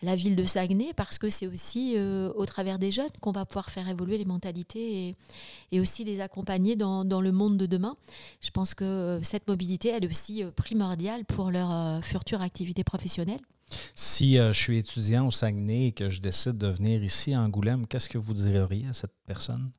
la 0.01 0.15
ville 0.15 0.35
de 0.35 0.45
Saguenay, 0.45 0.93
parce 0.95 1.17
que 1.17 1.29
c'est 1.29 1.47
aussi 1.47 1.93
euh, 1.97 2.31
au 2.35 2.45
travers 2.45 2.79
des 2.79 2.91
jeunes 2.91 3.09
qu'on 3.21 3.31
va 3.31 3.45
pouvoir 3.45 3.69
faire 3.69 3.87
évoluer 3.89 4.17
les 4.17 4.25
mentalités 4.25 5.15
et, 5.71 5.79
aussi 5.79 6.03
les 6.03 6.21
accompagner 6.21 6.75
dans, 6.75 7.05
dans, 7.05 7.21
le 7.21 7.31
monde 7.31 7.57
de 7.57 7.65
demain. 7.65 7.95
Je 8.41 8.51
pense 8.51 8.73
que 8.73 9.19
cette 9.23 9.47
mobilité, 9.47 9.89
elle 9.89 10.03
est 10.03 10.09
aussi 10.09 10.43
primordiale 10.55 11.25
pour 11.25 11.51
leur 11.51 12.03
future 12.03 12.41
activité 12.41 12.83
professionnelle. 12.83 13.39
Si 13.95 14.37
euh, 14.37 14.51
je 14.53 14.59
suis 14.59 14.77
étudiant 14.77 15.27
au 15.27 15.31
Saguenay 15.31 15.87
et 15.87 15.91
que 15.91 16.09
je 16.09 16.21
décide 16.21 16.57
de 16.57 16.67
venir 16.67 17.03
ici 17.03 17.33
à 17.33 17.41
Angoulême, 17.41 17.87
qu'est-ce 17.87 18.09
que 18.09 18.17
vous 18.17 18.33
diriez 18.33 18.87
à 18.87 18.93
cette 18.93 19.13
personne? 19.25 19.71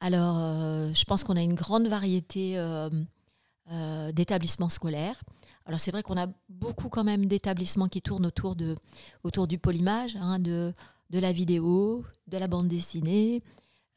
Alors, 0.00 0.36
euh, 0.38 0.92
je 0.92 1.04
pense 1.04 1.24
qu'on 1.24 1.36
a 1.36 1.42
une 1.42 1.54
grande 1.54 1.88
variété 1.88 2.54
euh, 2.58 4.12
d'établissements 4.12 4.68
scolaires. 4.68 5.20
Alors, 5.66 5.80
c'est 5.80 5.90
vrai 5.90 6.02
qu'on 6.02 6.16
a 6.16 6.28
beaucoup 6.48 6.88
quand 6.88 7.04
même 7.04 7.26
d'établissements 7.26 7.88
qui 7.88 8.00
tournent 8.00 8.26
autour, 8.26 8.56
de, 8.56 8.76
autour 9.24 9.46
du 9.46 9.58
polymage, 9.58 10.16
hein, 10.16 10.38
de, 10.38 10.72
de 11.10 11.18
la 11.18 11.32
vidéo, 11.32 12.04
de 12.28 12.38
la 12.38 12.46
bande 12.46 12.68
dessinée, 12.68 13.42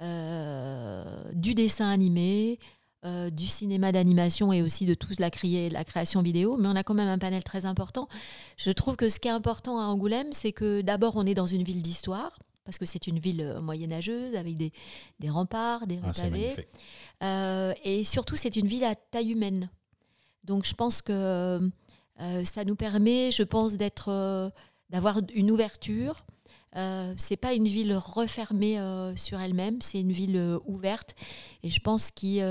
du 0.01 1.53
dessin 1.53 1.89
animé, 1.89 2.59
euh, 3.05 3.29
du 3.29 3.47
cinéma 3.47 3.93
d'animation 3.93 4.51
et 4.51 4.61
aussi 4.61 4.85
de 4.85 4.93
toute 4.93 5.21
la, 5.21 5.29
la, 5.69 5.83
création 5.85 6.21
vidéo, 6.21 6.57
mais 6.57 6.67
on 6.67 6.75
a 6.75 6.83
quand 6.83 6.93
même 6.93 7.07
un 7.07 7.17
panel 7.17 7.45
très 7.45 7.63
important. 7.63 8.09
Je 8.57 8.71
trouve 8.71 8.97
que 8.97 9.07
ce 9.07 9.21
qui 9.21 9.29
est 9.29 9.31
important 9.31 9.79
à 9.79 9.85
Angoulême, 9.85 10.33
c'est 10.33 10.51
que 10.51 10.81
d'abord 10.81 11.15
on 11.15 11.25
est 11.25 11.33
dans 11.33 11.45
une 11.45 11.63
ville 11.63 11.81
d'histoire, 11.81 12.37
parce 12.65 12.77
que 12.77 12.85
c'est 12.85 13.07
une 13.07 13.17
ville 13.17 13.39
euh, 13.39 13.61
moyenâgeuse 13.61 14.35
avec 14.35 14.57
des, 14.57 14.73
remparts, 15.29 15.87
des 15.87 15.95
rues 15.95 16.11
ah, 17.21 17.23
euh, 17.23 17.73
et 17.85 18.03
surtout, 18.03 18.35
c'est 18.35 18.57
une 18.57 18.67
ville 18.67 18.83
à 18.83 18.95
taille 18.95 19.31
humaine. 19.31 19.69
Donc 20.43 20.65
je 20.65 20.73
pense 20.73 21.01
que 21.01 21.71
ça 22.43 22.65
nous 22.65 22.75
permet, 22.75 23.31
je 23.31 23.43
pense, 23.43 23.75
d'être, 23.75 24.51
d'avoir 24.89 25.19
une 25.33 25.51
ouverture 25.51 26.23
euh, 26.75 27.13
c'est 27.17 27.37
pas 27.37 27.53
une 27.53 27.67
ville 27.67 27.95
refermée 27.95 28.79
euh, 28.79 29.15
sur 29.15 29.39
elle-même, 29.39 29.81
c'est 29.81 29.99
une 29.99 30.11
ville 30.11 30.37
euh, 30.37 30.59
ouverte 30.65 31.15
et 31.63 31.69
je 31.69 31.79
pense 31.79 32.11
qui, 32.11 32.41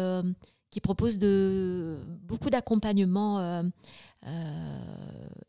qui 0.71 0.81
propose 0.81 1.19
de, 1.19 1.99
beaucoup 2.23 2.51
d'accompagnement 2.51 3.63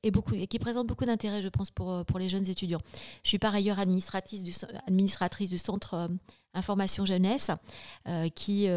et, 0.04 0.12
beaucoup, 0.12 0.36
et 0.36 0.48
qui 0.48 0.60
présente 0.60 0.88
beaucoup 0.88 1.06
d'intérêt, 1.06 1.42
je 1.42 1.50
pense, 1.50 1.72
pour, 1.72 2.06
pour 2.06 2.20
les 2.20 2.30
jeunes 2.30 2.48
étudiants. 2.48 2.80
Je 3.24 3.30
suis 3.30 3.40
par 3.40 3.54
ailleurs 3.56 3.80
administratrice 3.80 4.44
du, 4.44 4.54
administratrice 4.88 5.50
du 5.50 5.58
Centre 5.58 6.10
Information 6.54 7.06
Jeunesse 7.06 7.52
qui 8.36 8.68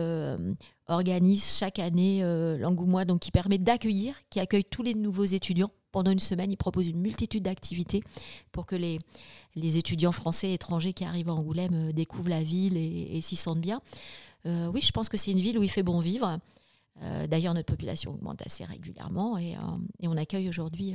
organise 0.89 1.59
chaque 1.59 1.79
année 1.79 2.23
l'Angoumois, 2.59 3.05
donc 3.05 3.21
qui 3.21 3.31
permet 3.31 3.59
d'accueillir, 3.59 4.15
qui 4.31 4.41
accueille 4.41 4.65
tous 4.65 4.83
les 4.83 4.95
nouveaux 4.95 5.25
étudiants 5.25 5.71
pendant 5.93 6.11
une 6.11 6.19
semaine. 6.19 6.51
Il 6.51 6.57
propose 6.57 6.89
une 6.89 7.01
multitude 7.01 7.45
d'activités 7.45 8.03
pour 8.51 8.67
que 8.67 8.75
les, 8.75 8.99
les 9.55 9.77
étudiants 9.77 10.13
français 10.13 10.51
et 10.51 10.55
étrangers 10.55 10.93
qui 10.93 11.05
arrivent 11.05 11.29
à 11.29 11.35
Angoulême 11.35 11.89
euh, 11.89 11.93
découvrent 11.93 12.31
la 12.31 12.43
ville 12.43 12.77
et, 12.77 13.21
s'y 13.21 13.37
sentent 13.37 13.61
bien. 13.61 13.81
Euh, 14.47 14.67
oui, 14.69 14.81
je 14.81 14.91
pense 14.91 15.09
que 15.09 15.17
c'est 15.17 15.31
une 15.31 15.39
ville 15.39 15.59
où 15.59 15.63
il 15.63 15.71
fait 15.71 15.83
bon 15.83 16.01
vivre. 16.01 16.41
Euh, 17.03 17.27
d'ailleurs, 17.27 17.55
notre 17.55 17.71
population 17.71 18.13
augmente 18.13 18.45
assez 18.45 18.65
régulièrement 18.65 19.39
et, 19.39 19.57
on 20.03 20.17
accueille 20.17 20.49
aujourd'hui 20.49 20.95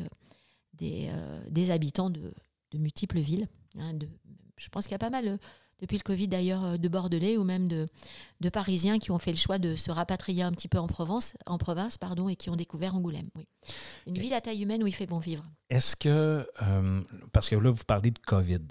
des, 0.74 1.72
habitants 1.72 2.10
de, 2.10 2.34
multiples 2.74 3.20
villes. 3.20 3.48
Hein, 3.80 3.94
je 4.58 4.70
pense 4.70 4.86
qu'il 4.86 4.92
y 4.92 4.96
a 4.96 5.00
pas 5.00 5.10
mal 5.10 5.40
depuis 5.80 5.98
le 5.98 6.04
Covid 6.04 6.28
d'ailleurs 6.28 6.64
euh, 6.64 6.78
de 6.78 6.88
Bordelais 6.88 7.38
ou 7.38 7.44
même 7.44 7.68
de, 7.68 7.86
de, 8.42 8.50
Parisiens 8.50 9.00
qui 9.00 9.12
ont 9.12 9.20
fait 9.20 9.32
le 9.32 9.38
choix 9.38 9.58
de 9.58 9.76
se 9.76 9.92
rapatrier 9.92 10.44
un 10.44 10.52
petit 10.52 10.68
peu 10.68 10.78
en 10.78 10.88
Provence, 10.88 11.34
en 11.46 11.58
province 11.58 11.98
pardon, 11.98 12.30
et 12.30 12.36
qui 12.36 12.50
ont 12.50 12.56
découvert 12.56 12.96
Angoulême. 12.96 13.28
Oui. 13.36 13.48
Une 14.08 14.18
ville 14.18 14.34
à 14.34 14.42
taille 14.42 14.62
humaine 14.62 14.84
où 14.84 14.88
il 14.88 14.96
fait 14.96 15.06
bon 15.06 15.20
vivre. 15.20 15.46
Est-ce 15.70 15.96
que, 15.96 16.48
euh, 16.62 17.02
parce 17.32 17.50
que 17.50 17.56
là 17.56 17.70
vous 17.70 17.84
parlez 17.86 18.12
de 18.12 18.20
Covid, 18.20 18.68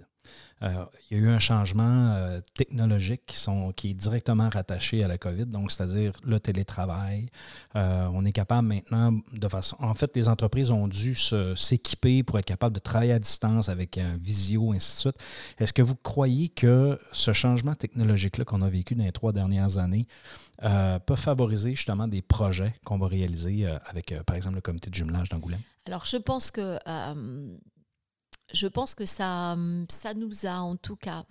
euh, 0.62 0.86
il 1.10 1.18
y 1.18 1.20
a 1.20 1.22
eu 1.24 1.28
un 1.28 1.38
changement 1.38 2.14
euh, 2.14 2.40
technologique 2.54 3.22
qui, 3.26 3.36
sont, 3.36 3.72
qui 3.72 3.90
est 3.90 3.94
directement 3.94 4.48
rattaché 4.48 5.04
à 5.04 5.08
la 5.08 5.18
COVID, 5.18 5.46
donc 5.46 5.70
c'est-à-dire 5.70 6.12
le 6.24 6.40
télétravail. 6.40 7.28
Euh, 7.74 8.08
on 8.12 8.24
est 8.24 8.32
capable 8.32 8.68
maintenant 8.68 9.12
de 9.32 9.48
façon. 9.48 9.76
En 9.80 9.92
fait, 9.92 10.16
les 10.16 10.28
entreprises 10.28 10.70
ont 10.70 10.88
dû 10.88 11.14
s'équiper 11.14 12.22
pour 12.22 12.38
être 12.38 12.46
capables 12.46 12.74
de 12.74 12.80
travailler 12.80 13.12
à 13.12 13.18
distance 13.18 13.68
avec 13.68 13.98
un 13.98 14.16
visio, 14.16 14.72
ainsi 14.72 14.94
de 14.94 15.00
suite. 15.00 15.24
Est-ce 15.58 15.72
que 15.72 15.82
vous 15.82 15.96
croyez 15.96 16.48
que 16.48 16.98
ce 17.12 17.32
changement 17.32 17.74
technologique-là 17.74 18.44
qu'on 18.44 18.62
a 18.62 18.70
vécu 18.70 18.94
dans 18.94 19.04
les 19.04 19.12
trois 19.12 19.32
dernières 19.32 19.76
années 19.76 20.06
peut 20.60 21.16
favoriser 21.16 21.74
justement 21.74 22.08
des 22.08 22.22
projets 22.22 22.74
qu'on 22.84 22.98
va 22.98 23.08
réaliser 23.08 23.66
avec, 23.86 24.14
par 24.24 24.36
exemple, 24.36 24.54
le 24.54 24.62
comité 24.62 24.88
de 24.88 24.94
jumelage 24.94 25.28
d'Angoulême? 25.28 25.60
Alors, 25.86 26.06
je 26.06 26.16
pense 26.16 26.50
que, 26.50 26.78
je 28.52 28.66
pense 28.66 28.94
que 28.94 29.06
ça, 29.06 29.56
ça 29.88 30.14
nous 30.14 30.46
a 30.46 30.58
en 30.58 30.76
tout 30.76 30.96
cas 30.96 31.24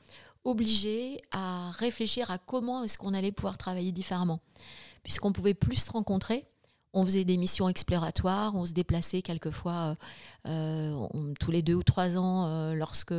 obligés 0.44 1.22
à 1.32 1.72
réfléchir 1.72 2.32
à 2.32 2.38
comment 2.38 2.84
est-ce 2.84 2.98
qu'on 2.98 3.14
allait 3.14 3.32
pouvoir 3.32 3.58
travailler 3.58 3.92
différemment. 3.92 4.40
Puisqu'on 5.04 5.32
pouvait 5.32 5.54
plus 5.54 5.78
se 5.78 5.92
rencontrer, 5.92 6.48
on 6.96 7.04
faisait 7.04 7.26
des 7.26 7.38
missions 7.38 7.68
exploratoires, 7.68 8.56
on 8.56 8.66
se 8.66 8.74
déplaçait 8.74 9.22
quelquefois 9.22 9.98
euh, 10.48 11.08
euh, 11.14 11.34
tous 11.40 11.52
les 11.52 11.62
deux 11.62 11.74
ou 11.74 11.84
trois 11.84 12.18
ans 12.18 12.48
euh, 12.48 12.74
lorsque 12.74 13.14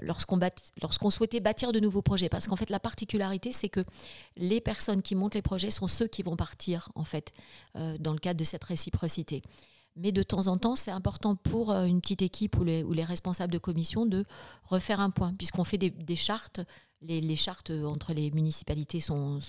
lorsqu'on 0.00 1.10
souhaitait 1.10 1.40
bâtir 1.40 1.70
de 1.70 1.80
nouveaux 1.80 2.00
projets. 2.00 2.30
Parce 2.30 2.48
qu'en 2.48 2.56
fait, 2.56 2.70
la 2.70 2.80
particularité, 2.80 3.52
c'est 3.52 3.68
que 3.68 3.84
les 4.36 4.62
personnes 4.62 5.02
qui 5.02 5.14
montent 5.14 5.34
les 5.34 5.42
projets 5.42 5.70
sont 5.70 5.86
ceux 5.86 6.06
qui 6.06 6.22
vont 6.22 6.34
partir, 6.34 6.88
en 6.94 7.04
fait, 7.04 7.34
dans 7.74 8.14
le 8.14 8.18
cadre 8.18 8.38
de 8.38 8.44
cette 8.44 8.64
réciprocité. 8.64 9.42
Mais 9.96 10.12
de 10.12 10.22
temps 10.22 10.46
en 10.46 10.58
temps, 10.58 10.76
c'est 10.76 10.90
important 10.90 11.36
pour 11.36 11.70
euh, 11.70 11.84
une 11.84 12.00
petite 12.00 12.22
équipe 12.22 12.58
ou 12.58 12.64
les, 12.64 13.04
responsables 13.04 13.52
de 13.52 13.58
commission 13.58 14.04
de 14.04 14.24
refaire 14.64 15.00
un 15.00 15.10
point, 15.10 15.32
puisqu'on 15.34 15.64
fait 15.64 15.78
des, 15.78 16.16
chartes. 16.16 16.60
Les, 17.00 17.36
chartes 17.36 17.70
entre 17.70 18.12
les 18.12 18.30
municipalités 18.30 19.00
sont, 19.00 19.40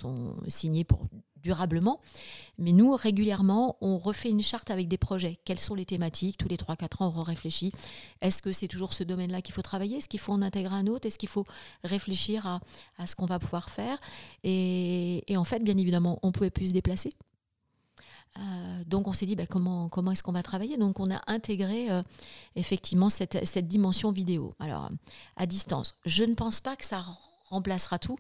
signées 0.47 0.85
pour 0.85 1.07
durablement. 1.35 1.99
Mais 2.57 2.71
nous, 2.71 2.95
régulièrement, 2.95 3.77
on 3.81 3.97
refait 3.97 4.29
une 4.29 4.41
charte 4.41 4.71
avec 4.71 4.87
des 4.87 4.97
projets. 4.97 5.37
Quelles 5.45 5.59
sont 5.59 5.75
les 5.75 5.85
thématiques? 5.85 6.37
Tous 6.37 6.47
les 6.47 6.57
3-4 6.57 7.03
ans, 7.03 7.13
on 7.15 7.23
réfléchit. 7.23 7.71
Est-ce 8.21 8.41
que 8.41 8.51
c'est 8.51 8.67
toujours 8.67 8.93
ce 8.93 9.03
domaine-là 9.03 9.41
qu'il 9.41 9.53
faut 9.53 9.61
travailler? 9.61 9.97
Est-ce 9.97 10.09
qu'il 10.09 10.19
faut 10.19 10.33
en 10.33 10.41
intégrer 10.41 10.75
un 10.75 10.87
autre? 10.87 11.07
Est-ce 11.07 11.19
qu'il 11.19 11.29
faut 11.29 11.45
réfléchir 11.83 12.59
à, 12.97 13.07
ce 13.07 13.15
qu'on 13.15 13.25
va 13.25 13.39
pouvoir 13.39 13.69
faire? 13.69 13.99
Et, 14.43 15.23
et 15.31 15.37
en 15.37 15.43
fait, 15.43 15.59
bien 15.63 15.77
évidemment, 15.77 16.19
on 16.23 16.31
pouvait 16.31 16.49
plus 16.49 16.67
se 16.67 16.73
déplacer. 16.73 17.11
Euh, 18.39 18.83
donc 18.85 19.07
on 19.07 19.13
s'est 19.13 19.25
dit 19.25 19.35
bah, 19.35 19.45
comment, 19.47 19.89
est-ce 20.11 20.23
qu'on 20.23 20.31
va 20.31 20.43
travailler? 20.43 20.77
Donc 20.77 20.99
on 20.99 21.11
a 21.11 21.21
intégré 21.27 21.89
euh, 21.89 22.03
effectivement 22.55 23.09
cette, 23.09 23.57
dimension 23.67 24.11
vidéo. 24.11 24.55
Alors 24.59 24.89
à 25.35 25.45
distance, 25.45 25.95
je 26.05 26.23
ne 26.23 26.33
pense 26.33 26.59
pas 26.59 26.75
que 26.75 26.85
ça 26.85 27.03
remplacera 27.49 27.99
tout 27.99 28.17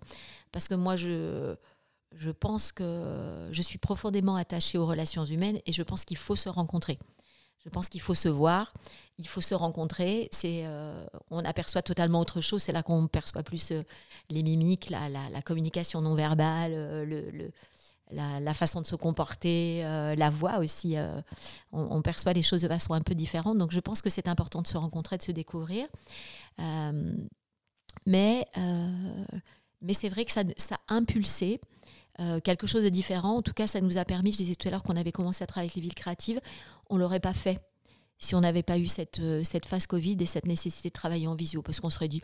parce 0.51 0.67
que 0.67 0.75
moi 0.75 0.95
je, 0.95 1.55
pense 2.39 2.71
que 2.71 3.49
je 3.51 3.61
suis 3.61 3.77
profondément 3.77 4.35
attachée 4.35 4.77
aux 4.77 4.85
relations 4.85 5.25
humaines 5.25 5.59
et 5.65 5.71
je 5.71 5.83
pense 5.83 6.05
qu'il 6.05 6.17
faut 6.17 6.35
se 6.35 6.49
rencontrer. 6.49 6.97
Je 7.63 7.69
pense 7.69 7.89
qu'il 7.89 7.99
faut 7.99 8.15
se 8.15 8.29
voir, 8.29 8.73
il 9.17 9.27
faut 9.27 9.41
se 9.41 9.53
rencontrer. 9.53 10.29
C'est, 10.31 10.61
euh, 10.63 11.05
on 11.31 11.43
aperçoit 11.43 11.81
totalement 11.81 12.21
autre 12.21 12.39
chose. 12.39 12.63
C'est 12.63 12.71
là 12.71 12.81
qu'on 12.81 13.07
perçoit 13.07 13.43
plus 13.43 13.73
les 14.29 14.41
mimiques, 14.41 14.89
la, 14.89 15.41
communication 15.41 15.99
non 15.99 16.15
verbale, 16.15 16.71
le, 17.05 17.29
le 17.29 17.51
la, 18.11 18.53
façon 18.53 18.81
de 18.81 18.87
se 18.87 18.95
comporter, 18.95 19.81
euh, 19.83 20.15
la 20.15 20.29
voix 20.29 20.59
aussi. 20.59 20.97
Euh, 20.97 21.21
on, 21.71 22.01
perçoit 22.01 22.33
les 22.33 22.41
choses 22.41 22.61
de 22.61 22.67
façon 22.67 22.93
un 22.93 23.01
peu 23.01 23.15
différente. 23.15 23.57
Donc 23.57 23.71
je 23.71 23.79
pense 23.79 24.01
que 24.01 24.09
c'est 24.09 24.27
important 24.27 24.61
de 24.61 24.67
se 24.67 24.77
rencontrer, 24.77 25.17
de 25.17 25.23
se 25.23 25.31
découvrir. 25.31 25.87
Euh, 26.59 27.13
mais 28.05 28.45
mais 29.81 29.93
c'est 29.93 30.09
vrai 30.09 30.25
que 30.25 30.31
ça, 30.31 30.43
ça 30.57 30.77
a 30.87 30.95
impulsé 30.95 31.59
quelque 32.43 32.65
chose 32.65 32.83
de 32.83 32.89
différent. 32.89 33.37
En 33.37 33.41
tout 33.43 33.53
cas, 33.53 33.67
ça 33.67 33.79
nous 33.79 33.97
a 33.97 34.05
permis, 34.05 34.31
je 34.31 34.37
disais 34.37 34.55
tout 34.55 34.67
à 34.67 34.71
l'heure 34.71 34.81
qu'on 34.81 34.95
avait 34.95 35.11
commencé 35.11 35.43
à 35.43 35.47
travailler 35.47 35.69
avec 35.69 35.75
les 35.75 35.81
villes 35.81 35.95
créatives, 35.95 36.39
on 36.89 36.95
ne 36.95 37.01
l'aurait 37.01 37.19
pas 37.19 37.33
fait 37.33 37.61
si 38.17 38.33
on 38.33 38.41
n'avait 38.41 38.63
pas 38.63 38.79
eu 38.79 38.87
cette, 38.87 39.21
cette 39.43 39.67
phase 39.67 39.85
Covid 39.85 40.17
et 40.19 40.25
cette 40.25 40.47
nécessité 40.47 40.89
de 40.89 40.93
travailler 40.93 41.27
en 41.27 41.35
visio. 41.35 41.61
Parce 41.61 41.79
qu'on 41.79 41.91
serait 41.91 42.07
dit, 42.07 42.23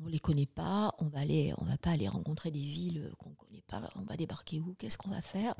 on 0.00 0.06
ne 0.06 0.10
les 0.10 0.18
connaît 0.18 0.46
pas, 0.46 0.94
on 0.98 1.08
va 1.08 1.20
aller, 1.20 1.54
on 1.58 1.64
va 1.64 1.78
pas 1.78 1.90
aller 1.90 2.08
rencontrer 2.08 2.50
des 2.50 2.60
villes 2.60 3.10
qu'on 3.18 3.30
ne 3.30 3.34
connaît 3.34 3.62
pas, 3.66 3.80
on 3.96 4.02
va 4.02 4.16
débarquer 4.16 4.60
où, 4.60 4.74
qu'est-ce 4.78 4.98
qu'on 4.98 5.10
va 5.10 5.22
faire 5.22 5.54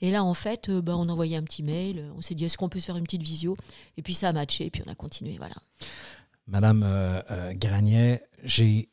Et 0.00 0.10
là, 0.10 0.24
en 0.24 0.34
fait, 0.34 0.68
euh, 0.68 0.82
bah, 0.82 0.96
on 0.96 1.08
envoyait 1.08 1.36
un 1.36 1.42
petit 1.42 1.62
mail, 1.62 2.10
on 2.16 2.20
s'est 2.20 2.34
dit, 2.34 2.44
est-ce 2.44 2.58
qu'on 2.58 2.68
peut 2.68 2.80
se 2.80 2.86
faire 2.86 2.96
une 2.96 3.04
petite 3.04 3.22
visio? 3.22 3.56
Et 3.96 4.02
puis 4.02 4.14
ça 4.14 4.28
a 4.28 4.32
matché, 4.32 4.66
et 4.66 4.70
puis 4.70 4.82
on 4.86 4.90
a 4.90 4.94
continué, 4.94 5.36
voilà. 5.38 5.56
Madame 6.46 6.82
euh, 6.82 7.22
euh, 7.30 7.52
Granier, 7.54 8.20
j'ai 8.42 8.88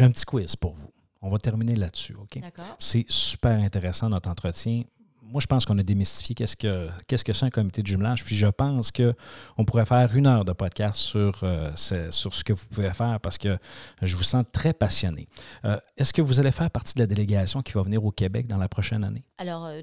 un 0.00 0.10
petit 0.10 0.24
quiz 0.24 0.56
pour 0.56 0.74
vous. 0.74 0.90
On 1.22 1.30
va 1.30 1.38
terminer 1.38 1.74
là-dessus, 1.76 2.14
OK? 2.14 2.38
C'est 2.78 3.06
super 3.08 3.58
intéressant, 3.58 4.10
notre 4.10 4.28
entretien. 4.28 4.84
Moi, 5.28 5.40
je 5.40 5.46
pense 5.46 5.64
qu'on 5.64 5.76
a 5.78 5.82
démystifié 5.82 6.34
qu'est-ce 6.34 6.56
que 6.56 6.88
qu'est-ce 7.08 7.24
que 7.24 7.32
c'est 7.32 7.46
un 7.46 7.50
comité 7.50 7.82
de 7.82 7.86
jumelage. 7.86 8.24
Puis 8.24 8.36
je 8.36 8.46
pense 8.46 8.92
qu'on 8.92 9.64
pourrait 9.64 9.86
faire 9.86 10.14
une 10.14 10.26
heure 10.26 10.44
de 10.44 10.52
podcast 10.52 11.00
sur, 11.00 11.40
euh, 11.42 11.70
sur 11.74 12.34
ce 12.34 12.44
que 12.44 12.52
vous 12.52 12.66
pouvez 12.70 12.92
faire 12.92 13.18
parce 13.20 13.38
que 13.38 13.58
je 14.02 14.16
vous 14.16 14.22
sens 14.22 14.44
très 14.52 14.72
passionné. 14.72 15.28
Euh, 15.64 15.78
Est-ce 15.96 16.12
que 16.12 16.22
vous 16.22 16.38
allez 16.38 16.52
faire 16.52 16.70
partie 16.70 16.94
de 16.94 17.00
la 17.00 17.06
délégation 17.06 17.62
qui 17.62 17.72
va 17.72 17.82
venir 17.82 18.04
au 18.04 18.12
Québec 18.12 18.46
dans 18.46 18.58
la 18.58 18.68
prochaine 18.68 19.04
année? 19.04 19.24
Alors, 19.38 19.66
euh, 19.66 19.82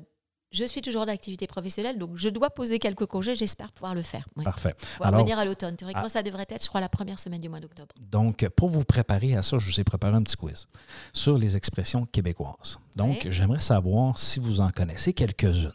je 0.53 0.65
suis 0.65 0.81
toujours 0.81 1.05
d'activité 1.07 1.47
professionnelle, 1.47 1.97
donc 1.97 2.15
je 2.15 2.29
dois 2.29 2.51
poser 2.51 2.77
quelques 2.77 3.07
congés. 3.07 3.33
J'espère 3.33 3.71
pouvoir 3.71 3.95
le 3.95 4.03
faire. 4.03 4.25
Parfait. 4.43 4.75
Pouvoir 4.75 5.09
Alors, 5.09 5.21
venir 5.21 5.39
à 5.39 5.45
l'automne. 5.45 5.75
Théoriquement, 5.75 6.03
ah, 6.05 6.09
ça 6.09 6.21
devrait 6.21 6.45
être, 6.47 6.63
je 6.63 6.69
crois, 6.69 6.79
la 6.79 6.89
première 6.89 7.17
semaine 7.17 7.41
du 7.41 7.49
mois 7.49 7.59
d'octobre. 7.59 7.93
Donc, 7.99 8.47
pour 8.49 8.69
vous 8.69 8.83
préparer 8.83 9.35
à 9.35 9.41
ça, 9.41 9.57
je 9.57 9.65
vous 9.65 9.79
ai 9.79 9.83
préparé 9.83 10.15
un 10.15 10.21
petit 10.21 10.37
quiz 10.37 10.67
sur 11.11 11.39
les 11.39 11.57
expressions 11.57 12.05
québécoises. 12.05 12.77
Donc, 12.95 13.27
j'aimerais 13.29 13.59
savoir 13.59 14.17
si 14.19 14.39
vous 14.39 14.61
en 14.61 14.69
connaissez 14.69 15.13
quelques-unes. 15.13 15.73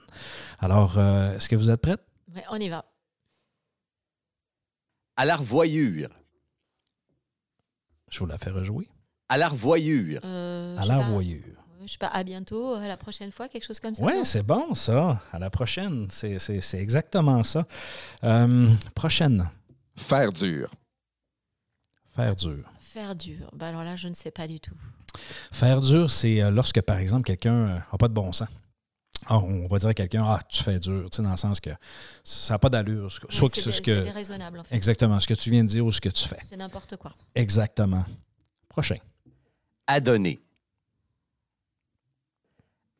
Alors, 0.60 0.96
euh, 0.96 1.34
est-ce 1.34 1.48
que 1.48 1.56
vous 1.56 1.70
êtes 1.70 1.80
prête? 1.80 2.00
Oui, 2.34 2.42
on 2.50 2.56
y 2.56 2.68
va. 2.68 2.84
À 5.16 5.24
la 5.24 5.36
revoyure. 5.36 6.10
Je 8.10 8.20
vous 8.20 8.26
la 8.26 8.38
fais 8.38 8.50
rejouer. 8.50 8.88
À 9.28 9.36
la 9.36 9.48
revoyure. 9.48 10.20
Euh, 10.24 10.78
à 10.78 10.86
la 10.86 10.98
revoyure. 10.98 11.58
Je 11.88 11.92
sais 11.92 11.98
pas, 11.98 12.08
à 12.08 12.22
bientôt, 12.22 12.74
à 12.74 12.86
la 12.86 12.98
prochaine 12.98 13.32
fois, 13.32 13.48
quelque 13.48 13.64
chose 13.64 13.80
comme 13.80 13.94
ça. 13.94 14.04
Oui, 14.04 14.12
c'est 14.24 14.42
bon, 14.42 14.74
ça. 14.74 15.22
À 15.32 15.38
la 15.38 15.48
prochaine. 15.48 16.06
C'est 16.10 16.74
exactement 16.74 17.42
ça. 17.42 17.66
Euh, 18.24 18.68
prochaine. 18.94 19.48
Faire 19.96 20.30
dur. 20.30 20.70
Faire 22.14 22.36
dur. 22.36 22.70
Faire 22.78 23.16
dur. 23.16 23.50
Ben 23.54 23.68
alors 23.68 23.84
là, 23.84 23.96
je 23.96 24.06
ne 24.06 24.12
sais 24.12 24.30
pas 24.30 24.46
du 24.46 24.60
tout. 24.60 24.74
Faire 25.50 25.80
dur, 25.80 26.10
c'est 26.10 26.42
euh, 26.42 26.50
lorsque, 26.50 26.82
par 26.82 26.98
exemple, 26.98 27.22
quelqu'un 27.22 27.76
n'a 27.76 27.98
pas 27.98 28.08
de 28.08 28.12
bon 28.12 28.32
sens. 28.32 28.48
Alors, 29.24 29.44
on 29.44 29.66
va 29.66 29.78
dire 29.78 29.88
à 29.88 29.94
quelqu'un, 29.94 30.24
ah, 30.26 30.40
tu 30.46 30.62
fais 30.62 30.78
dur, 30.78 31.08
tu 31.08 31.16
sais, 31.16 31.22
dans 31.22 31.30
le 31.30 31.36
sens 31.38 31.58
que 31.58 31.70
ça 32.22 32.54
n'a 32.54 32.58
pas 32.58 32.68
d'allure. 32.68 33.10
Soit 33.10 33.48
que 33.48 33.58
c'est 33.58 33.72
ce 33.72 33.80
que. 33.80 34.02
déraisonnable, 34.02 34.58
en 34.58 34.64
fait. 34.64 34.76
Exactement, 34.76 35.18
ce 35.20 35.26
que 35.26 35.32
tu 35.32 35.50
viens 35.50 35.64
de 35.64 35.68
dire 35.70 35.86
ou 35.86 35.90
ce 35.90 36.02
que 36.02 36.10
tu 36.10 36.28
fais. 36.28 36.40
C'est 36.46 36.58
n'importe 36.58 36.98
quoi. 36.98 37.14
Exactement. 37.34 38.04
Prochain. 38.68 38.96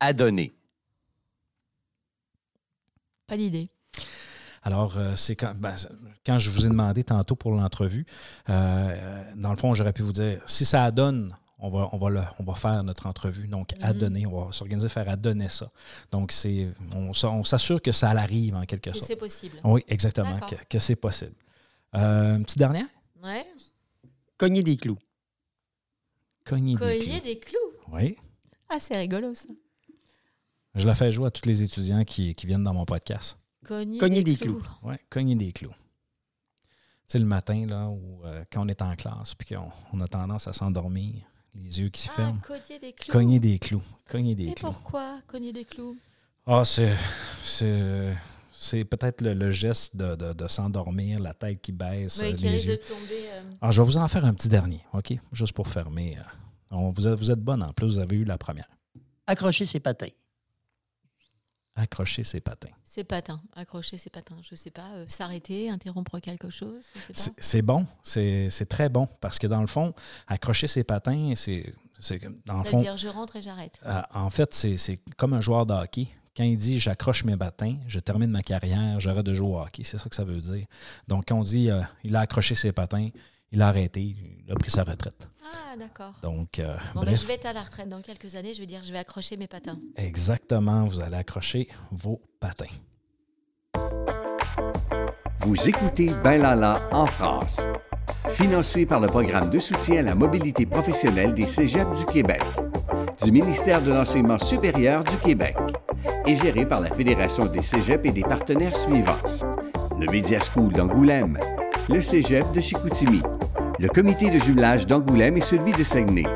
Adonner. 0.00 0.42
Adonner. 0.42 0.54
Pas 3.26 3.36
d'idée. 3.36 3.68
Alors, 4.62 4.96
euh, 4.96 5.14
c'est 5.16 5.36
quand, 5.36 5.54
ben, 5.54 5.74
quand 6.26 6.38
je 6.38 6.50
vous 6.50 6.66
ai 6.66 6.68
demandé 6.68 7.04
tantôt 7.04 7.36
pour 7.36 7.52
l'entrevue, 7.52 8.06
euh, 8.48 9.24
dans 9.36 9.50
le 9.50 9.56
fond, 9.56 9.72
j'aurais 9.74 9.92
pu 9.92 10.02
vous 10.02 10.12
dire, 10.12 10.42
si 10.46 10.64
ça 10.64 10.84
adonne, 10.84 11.36
on 11.58 11.70
va, 11.70 11.88
on 11.92 11.98
va, 11.98 12.10
le, 12.10 12.22
on 12.38 12.44
va 12.44 12.54
faire 12.54 12.82
notre 12.84 13.06
entrevue. 13.06 13.48
Donc, 13.48 13.72
Mhm. 13.72 13.78
mm 13.78 13.82
-hmm. 13.82 13.88
adonner, 13.90 14.26
on 14.26 14.44
va 14.44 14.52
s'organiser 14.52 14.88
faire 14.88 15.08
adonner 15.08 15.48
ça. 15.48 15.70
Donc, 16.10 16.32
c'est, 16.32 16.68
on, 16.94 17.12
on 17.24 17.44
s'assure 17.44 17.80
que 17.82 17.92
ça 17.92 18.10
arrive 18.10 18.54
en 18.56 18.64
quelque 18.66 18.92
sorte. 18.92 19.00
Que 19.02 19.06
c'est 19.06 19.16
possible. 19.16 19.60
Oui, 19.64 19.82
exactement, 19.88 20.38
que, 20.40 20.56
que 20.72 20.78
c'est 20.78 20.96
possible. 20.96 21.34
Euh, 21.94 22.36
une 22.36 22.44
petite 22.44 22.58
dernière? 22.58 22.86
Oui. 23.22 23.42
Cogner 24.36 24.62
des 24.62 24.76
clous. 24.76 24.98
Cogner, 26.44 26.74
Cogner 26.76 26.98
des 26.98 27.04
clous. 27.06 27.20
des 27.20 27.38
clous. 27.38 27.94
Oui. 27.96 28.16
Ah, 28.68 28.78
c'est 28.78 28.96
rigolo 28.96 29.34
ça. 29.34 29.48
Je 30.78 30.86
la 30.86 30.94
fais 30.94 31.10
jouer 31.10 31.26
à 31.26 31.30
tous 31.30 31.46
les 31.48 31.62
étudiants 31.62 32.04
qui, 32.04 32.34
qui 32.34 32.46
viennent 32.46 32.62
dans 32.64 32.74
mon 32.74 32.84
podcast. 32.84 33.36
Cogner, 33.64 33.98
Cogner 33.98 34.22
des, 34.22 34.32
des 34.32 34.36
clous. 34.38 34.60
clous. 34.60 34.70
Oui, 34.84 34.94
cogner 35.10 35.34
des 35.34 35.52
clous. 35.52 35.74
C'est 37.06 37.18
le 37.18 37.24
matin, 37.24 37.66
là, 37.66 37.88
où, 37.88 38.22
euh, 38.24 38.44
quand 38.52 38.64
on 38.64 38.68
est 38.68 38.80
en 38.82 38.94
classe, 38.94 39.34
puis 39.34 39.54
qu'on 39.54 39.70
on 39.92 40.00
a 40.00 40.06
tendance 40.06 40.46
à 40.46 40.52
s'endormir, 40.52 41.24
les 41.54 41.80
yeux 41.80 41.88
qui 41.88 42.02
se 42.02 42.08
Ah, 42.12 42.16
ferment. 42.16 42.40
cogner 42.46 42.78
des 42.80 42.92
clous. 42.92 43.12
Cogner 43.12 43.40
des 43.40 43.58
clous. 43.58 43.82
Cogner 44.08 44.34
des 44.34 44.48
Et 44.48 44.54
clous. 44.54 44.70
pourquoi 44.70 45.20
cogner 45.26 45.52
des 45.52 45.64
clous? 45.64 45.96
Ah, 46.46 46.64
c'est. 46.64 46.94
C'est. 47.42 48.14
C'est 48.60 48.84
peut-être 48.84 49.20
le, 49.20 49.34
le, 49.34 49.52
geste 49.52 49.94
de, 49.96 50.16
de, 50.16 50.32
de 50.32 50.48
s'endormir, 50.48 51.20
la 51.20 51.32
tête 51.32 51.60
qui 51.60 51.70
baisse, 51.70 52.18
oui, 52.20 52.32
euh, 52.32 52.34
qui 52.34 52.42
les 52.42 52.50
risque 52.50 52.66
yeux. 52.66 52.76
de 52.76 52.82
tomber. 52.82 53.28
euh, 53.30 53.42
Alors, 53.60 53.70
je 53.70 53.80
vais 53.82 53.86
vous 53.86 53.98
en 53.98 54.08
faire 54.08 54.24
un 54.24 54.34
petit 54.34 54.48
dernier, 54.48 54.80
OK? 54.92 55.14
Juste 55.32 55.52
pour 55.52 55.68
fermer. 55.68 56.18
on- 56.72 56.90
vous, 56.90 57.06
êtes, 57.06 57.16
vous 57.16 57.30
êtes 57.30 57.38
bonne, 57.38 57.62
en 57.62 57.72
plus, 57.72 57.86
vous 57.86 57.98
avez 58.00 58.16
eu 58.16 58.24
la 58.24 58.36
première. 58.36 58.68
Accrocher 59.28 59.64
ses 59.64 59.78
patins. 59.78 60.08
Accrocher 61.78 62.24
ses 62.24 62.40
patins. 62.40 62.70
Ses 62.84 63.04
patins, 63.04 63.40
accrocher 63.54 63.96
ses 63.96 64.10
patins, 64.10 64.36
je 64.48 64.54
sais 64.54 64.70
pas, 64.70 64.88
euh, 64.94 65.06
s'arrêter, 65.08 65.70
interrompre 65.70 66.18
quelque 66.18 66.50
chose, 66.50 66.84
C'est 67.12 67.62
bon, 67.62 67.86
c'est 68.02 68.68
très 68.68 68.88
bon, 68.88 69.08
parce 69.20 69.38
que 69.38 69.46
dans 69.46 69.60
le 69.60 69.66
fond, 69.66 69.94
accrocher 70.26 70.66
ses 70.66 70.84
patins, 70.84 71.32
c'est 71.36 71.74
dans 72.46 72.58
le 72.58 72.64
fond, 72.64 72.78
dire 72.78 72.96
je 72.96 73.08
rentre 73.08 73.36
et 73.36 73.42
j'arrête. 73.42 73.80
Euh, 73.84 74.00
en 74.14 74.30
fait, 74.30 74.54
c'est 74.54 74.76
c'est 74.76 75.00
comme 75.16 75.32
un 75.32 75.40
joueur 75.40 75.66
de 75.66 75.74
hockey. 75.74 76.06
Quand 76.36 76.44
il 76.44 76.56
dit 76.56 76.78
j'accroche 76.78 77.24
mes 77.24 77.36
patins, 77.36 77.76
je 77.88 77.98
termine 77.98 78.30
ma 78.30 78.42
carrière, 78.42 79.00
j'arrête 79.00 79.26
de 79.26 79.34
jouer 79.34 79.48
au 79.48 79.60
hockey. 79.60 79.82
C'est 79.82 79.98
ça 79.98 80.08
que 80.08 80.14
ça 80.14 80.22
veut 80.22 80.40
dire. 80.40 80.66
Donc, 81.08 81.24
quand 81.26 81.36
on 81.36 81.42
dit 81.42 81.70
euh, 81.70 81.82
il 82.04 82.14
a 82.14 82.20
accroché 82.20 82.54
ses 82.54 82.70
patins, 82.70 83.08
il 83.52 83.62
a 83.62 83.68
arrêté, 83.68 84.00
il 84.46 84.50
a 84.50 84.54
pris 84.54 84.70
sa 84.70 84.82
retraite. 84.84 85.28
Ah, 85.44 85.76
d'accord. 85.78 86.14
Donc, 86.22 86.58
euh, 86.58 86.76
Bon, 86.94 87.00
ben, 87.00 87.06
bref, 87.06 87.20
je 87.22 87.26
vais 87.26 87.34
être 87.34 87.46
à 87.46 87.52
la 87.52 87.62
retraite 87.62 87.88
dans 87.88 88.02
quelques 88.02 88.34
années, 88.34 88.52
je 88.52 88.60
vais 88.60 88.66
dire 88.66 88.80
je 88.84 88.92
vais 88.92 88.98
accrocher 88.98 89.36
mes 89.36 89.46
patins. 89.46 89.78
exactement, 89.96 90.84
vous 90.84 91.00
allez 91.00 91.16
accrocher 91.16 91.68
vos 91.90 92.20
patins. 92.40 92.66
Vous 95.40 95.68
écoutez 95.68 96.12
Ben 96.22 96.42
Lala 96.42 96.82
en 96.92 97.06
France. 97.06 97.60
Financé 98.30 98.84
par 98.86 99.00
le 99.00 99.08
programme 99.08 99.50
de 99.50 99.58
soutien 99.58 100.00
à 100.00 100.02
la 100.02 100.14
mobilité 100.14 100.66
professionnelle 100.66 101.32
des 101.34 101.46
Cégeps 101.46 101.98
du 101.98 102.04
Québec, 102.06 102.42
du 103.22 103.30
ministère 103.32 103.82
de 103.82 103.90
l'Enseignement 103.92 104.38
supérieur 104.38 105.04
du 105.04 105.16
Québec 105.18 105.56
et 106.26 106.34
géré 106.34 106.66
par 106.66 106.80
la 106.80 106.90
Fédération 106.90 107.46
des 107.46 107.62
Cégeps 107.62 108.04
et 108.04 108.12
des 108.12 108.22
partenaires 108.22 108.76
suivants. 108.76 109.16
Le 109.98 110.06
Media 110.10 110.38
School 110.40 110.72
d'Angoulême, 110.72 111.38
le 111.88 112.02
Cégep 112.02 112.52
de 112.52 112.60
Chicoutimi, 112.60 113.22
le 113.78 113.88
comité 113.88 114.30
de 114.30 114.38
jumelage 114.38 114.86
d'Angoulême 114.86 115.38
et 115.38 115.40
celui 115.40 115.72
de 115.72 115.82
Saguenay. 115.82 116.26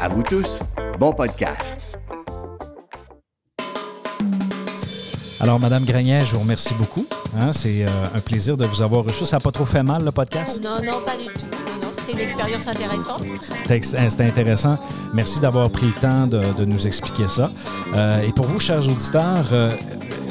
À 0.00 0.08
vous 0.08 0.22
tous, 0.22 0.60
bon 0.98 1.12
podcast. 1.12 1.80
Alors, 5.40 5.58
Madame 5.58 5.84
Grenier, 5.84 6.20
je 6.24 6.34
vous 6.34 6.40
remercie 6.40 6.74
beaucoup. 6.74 7.04
Hein, 7.36 7.52
c'est 7.52 7.84
euh, 7.84 7.88
un 8.14 8.20
plaisir 8.20 8.56
de 8.56 8.64
vous 8.64 8.80
avoir 8.80 9.04
reçu. 9.04 9.26
Ça 9.26 9.36
n'a 9.36 9.40
pas 9.40 9.50
trop 9.50 9.64
fait 9.64 9.82
mal, 9.82 10.04
le 10.04 10.12
podcast? 10.12 10.62
Non, 10.62 10.76
non, 10.76 11.00
pas 11.04 11.16
du 11.16 11.24
tout. 11.26 11.44
Non, 11.66 11.82
non, 11.82 11.88
c'était 11.96 12.12
une 12.12 12.20
expérience 12.20 12.68
intéressante. 12.68 13.22
C'était 13.56 13.80
euh, 13.96 14.08
c'était 14.08 14.24
intéressant. 14.24 14.78
Merci 15.12 15.40
d'avoir 15.40 15.68
pris 15.68 15.86
le 15.88 15.92
temps 15.94 16.26
de, 16.28 16.40
de 16.56 16.64
nous 16.64 16.86
expliquer 16.86 17.28
ça. 17.28 17.50
Euh, 17.94 18.22
et 18.22 18.32
pour 18.32 18.46
vous, 18.46 18.60
chers 18.60 18.88
auditeurs, 18.88 19.48
euh, 19.52 19.76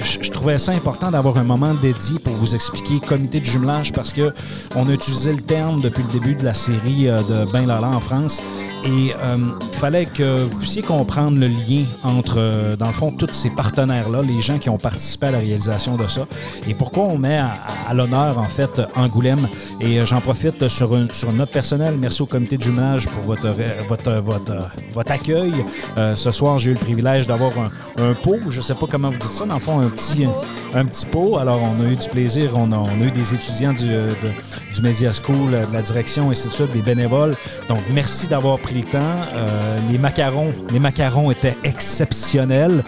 je, 0.03 0.31
trouvais 0.31 0.57
ça 0.57 0.71
important 0.71 1.11
d'avoir 1.11 1.37
un 1.37 1.43
moment 1.43 1.73
dédié 1.73 2.19
pour 2.19 2.33
vous 2.33 2.55
expliquer 2.55 2.99
comité 2.99 3.39
de 3.39 3.45
jumelage 3.45 3.93
parce 3.93 4.11
que 4.11 4.33
on 4.75 4.87
a 4.87 4.91
utilisé 4.91 5.31
le 5.31 5.41
terme 5.41 5.81
depuis 5.81 6.03
le 6.03 6.11
début 6.11 6.35
de 6.35 6.43
la 6.43 6.53
série 6.53 7.07
euh, 7.07 7.21
de 7.23 7.51
Ben 7.51 7.65
Lala 7.65 7.87
en 7.87 7.99
France. 7.99 8.41
Et 8.85 9.13
euh, 9.17 9.37
il 9.61 9.77
fallait 9.77 10.05
que 10.05 10.43
vous 10.43 10.57
puissiez 10.57 10.81
comprendre 10.81 11.37
le 11.37 11.47
lien 11.47 11.83
entre, 12.03 12.35
euh, 12.37 12.75
dans 12.75 12.87
le 12.87 12.93
fond, 12.93 13.11
tous 13.11 13.31
ces 13.31 13.49
partenaires-là, 13.49 14.21
les 14.21 14.41
gens 14.41 14.59
qui 14.59 14.69
ont 14.69 14.77
participé 14.77 15.27
à 15.27 15.31
la 15.31 15.39
réalisation 15.39 15.95
de 15.95 16.05
ça, 16.07 16.27
et 16.67 16.73
pourquoi 16.73 17.03
on 17.03 17.17
met 17.17 17.37
à, 17.37 17.93
l'honneur, 17.93 18.37
en 18.37 18.45
fait, 18.45 18.81
Angoulême. 18.95 19.47
Et 19.79 19.99
euh, 19.99 20.05
j'en 20.05 20.19
profite 20.19 20.67
sur 20.67 20.93
une, 20.95 21.09
sur 21.11 21.29
une 21.29 21.37
note 21.37 21.51
personnelle. 21.51 21.95
Merci 21.97 22.23
au 22.23 22.25
comité 22.25 22.57
de 22.57 22.63
jumelage 22.63 23.07
pour 23.07 23.23
votre, 23.23 23.55
votre, 23.87 24.11
votre, 24.19 24.53
votre 24.93 25.11
accueil. 25.11 25.53
Euh, 25.97 26.15
ce 26.15 26.31
soir, 26.31 26.59
j'ai 26.59 26.71
eu 26.71 26.73
le 26.73 26.79
privilège 26.79 27.25
d'avoir 27.25 27.53
un, 27.57 27.69
un 28.03 28.13
pot, 28.13 28.39
je 28.49 28.57
ne 28.57 28.63
sais 28.63 28.75
pas 28.75 28.87
comment 28.89 29.11
vous 29.11 29.17
dites 29.17 29.31
ça, 29.31 29.45
dans 29.45 29.55
le 29.55 29.61
fond, 29.61 29.79
un 29.79 29.89
petit, 29.95 30.27
un 30.73 30.85
petit 30.85 31.05
pot. 31.05 31.37
Alors, 31.37 31.59
on 31.61 31.81
a 31.83 31.87
eu 31.87 31.95
du 31.95 32.09
plaisir. 32.09 32.51
On 32.55 32.71
a, 32.71 32.85
eu 33.01 33.11
des 33.11 33.33
étudiants 33.33 33.73
du, 33.73 33.89
euh, 33.89 34.09
de- 34.21 34.81
Media 34.81 35.11
School, 35.13 35.53
euh, 35.53 35.65
de 35.65 35.73
la 35.73 35.81
direction, 35.81 36.29
ainsi 36.31 36.49
de 36.49 36.65
des 36.67 36.81
bénévoles. 36.81 37.35
Donc, 37.69 37.79
merci 37.91 38.27
d'avoir 38.27 38.57
pris 38.59 38.75
le 38.75 38.83
temps. 38.83 38.99
Euh, 38.99 39.77
les 39.89 39.97
macarons, 39.97 40.51
les 40.71 40.79
macarons 40.79 41.31
étaient 41.31 41.55
exceptionnels. 41.63 42.83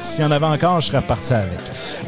S'il 0.00 0.24
y 0.24 0.26
en 0.26 0.30
avait 0.30 0.46
encore, 0.46 0.80
je 0.80 0.86
serais 0.88 0.98
reparti 0.98 1.34
avec. 1.34 1.58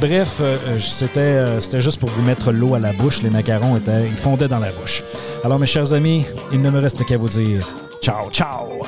Bref, 0.01 0.41
c'était 0.81 1.45
c'était 1.61 1.83
juste 1.83 2.01
pour 2.01 2.11
vous 2.11 2.23
mettre 2.23 2.53
l'eau 2.53 2.75
à 2.75 2.79
la 2.79 2.93
bouche. 2.93 3.23
Les 3.23 3.31
macarons 3.31 3.77
étaient, 3.77 4.07
ils 4.07 4.17
fondaient 4.17 4.49
dans 4.49 4.59
la 4.59 4.71
bouche. 4.73 5.03
Alors, 5.45 5.59
mes 5.59 5.67
chers 5.67 5.93
amis, 5.93 6.25
il 6.53 6.61
ne 6.61 6.71
me 6.71 6.81
reste 6.81 7.05
qu'à 7.05 7.17
vous 7.17 7.29
dire 7.29 7.69
ciao, 8.03 8.31
ciao. 8.31 8.83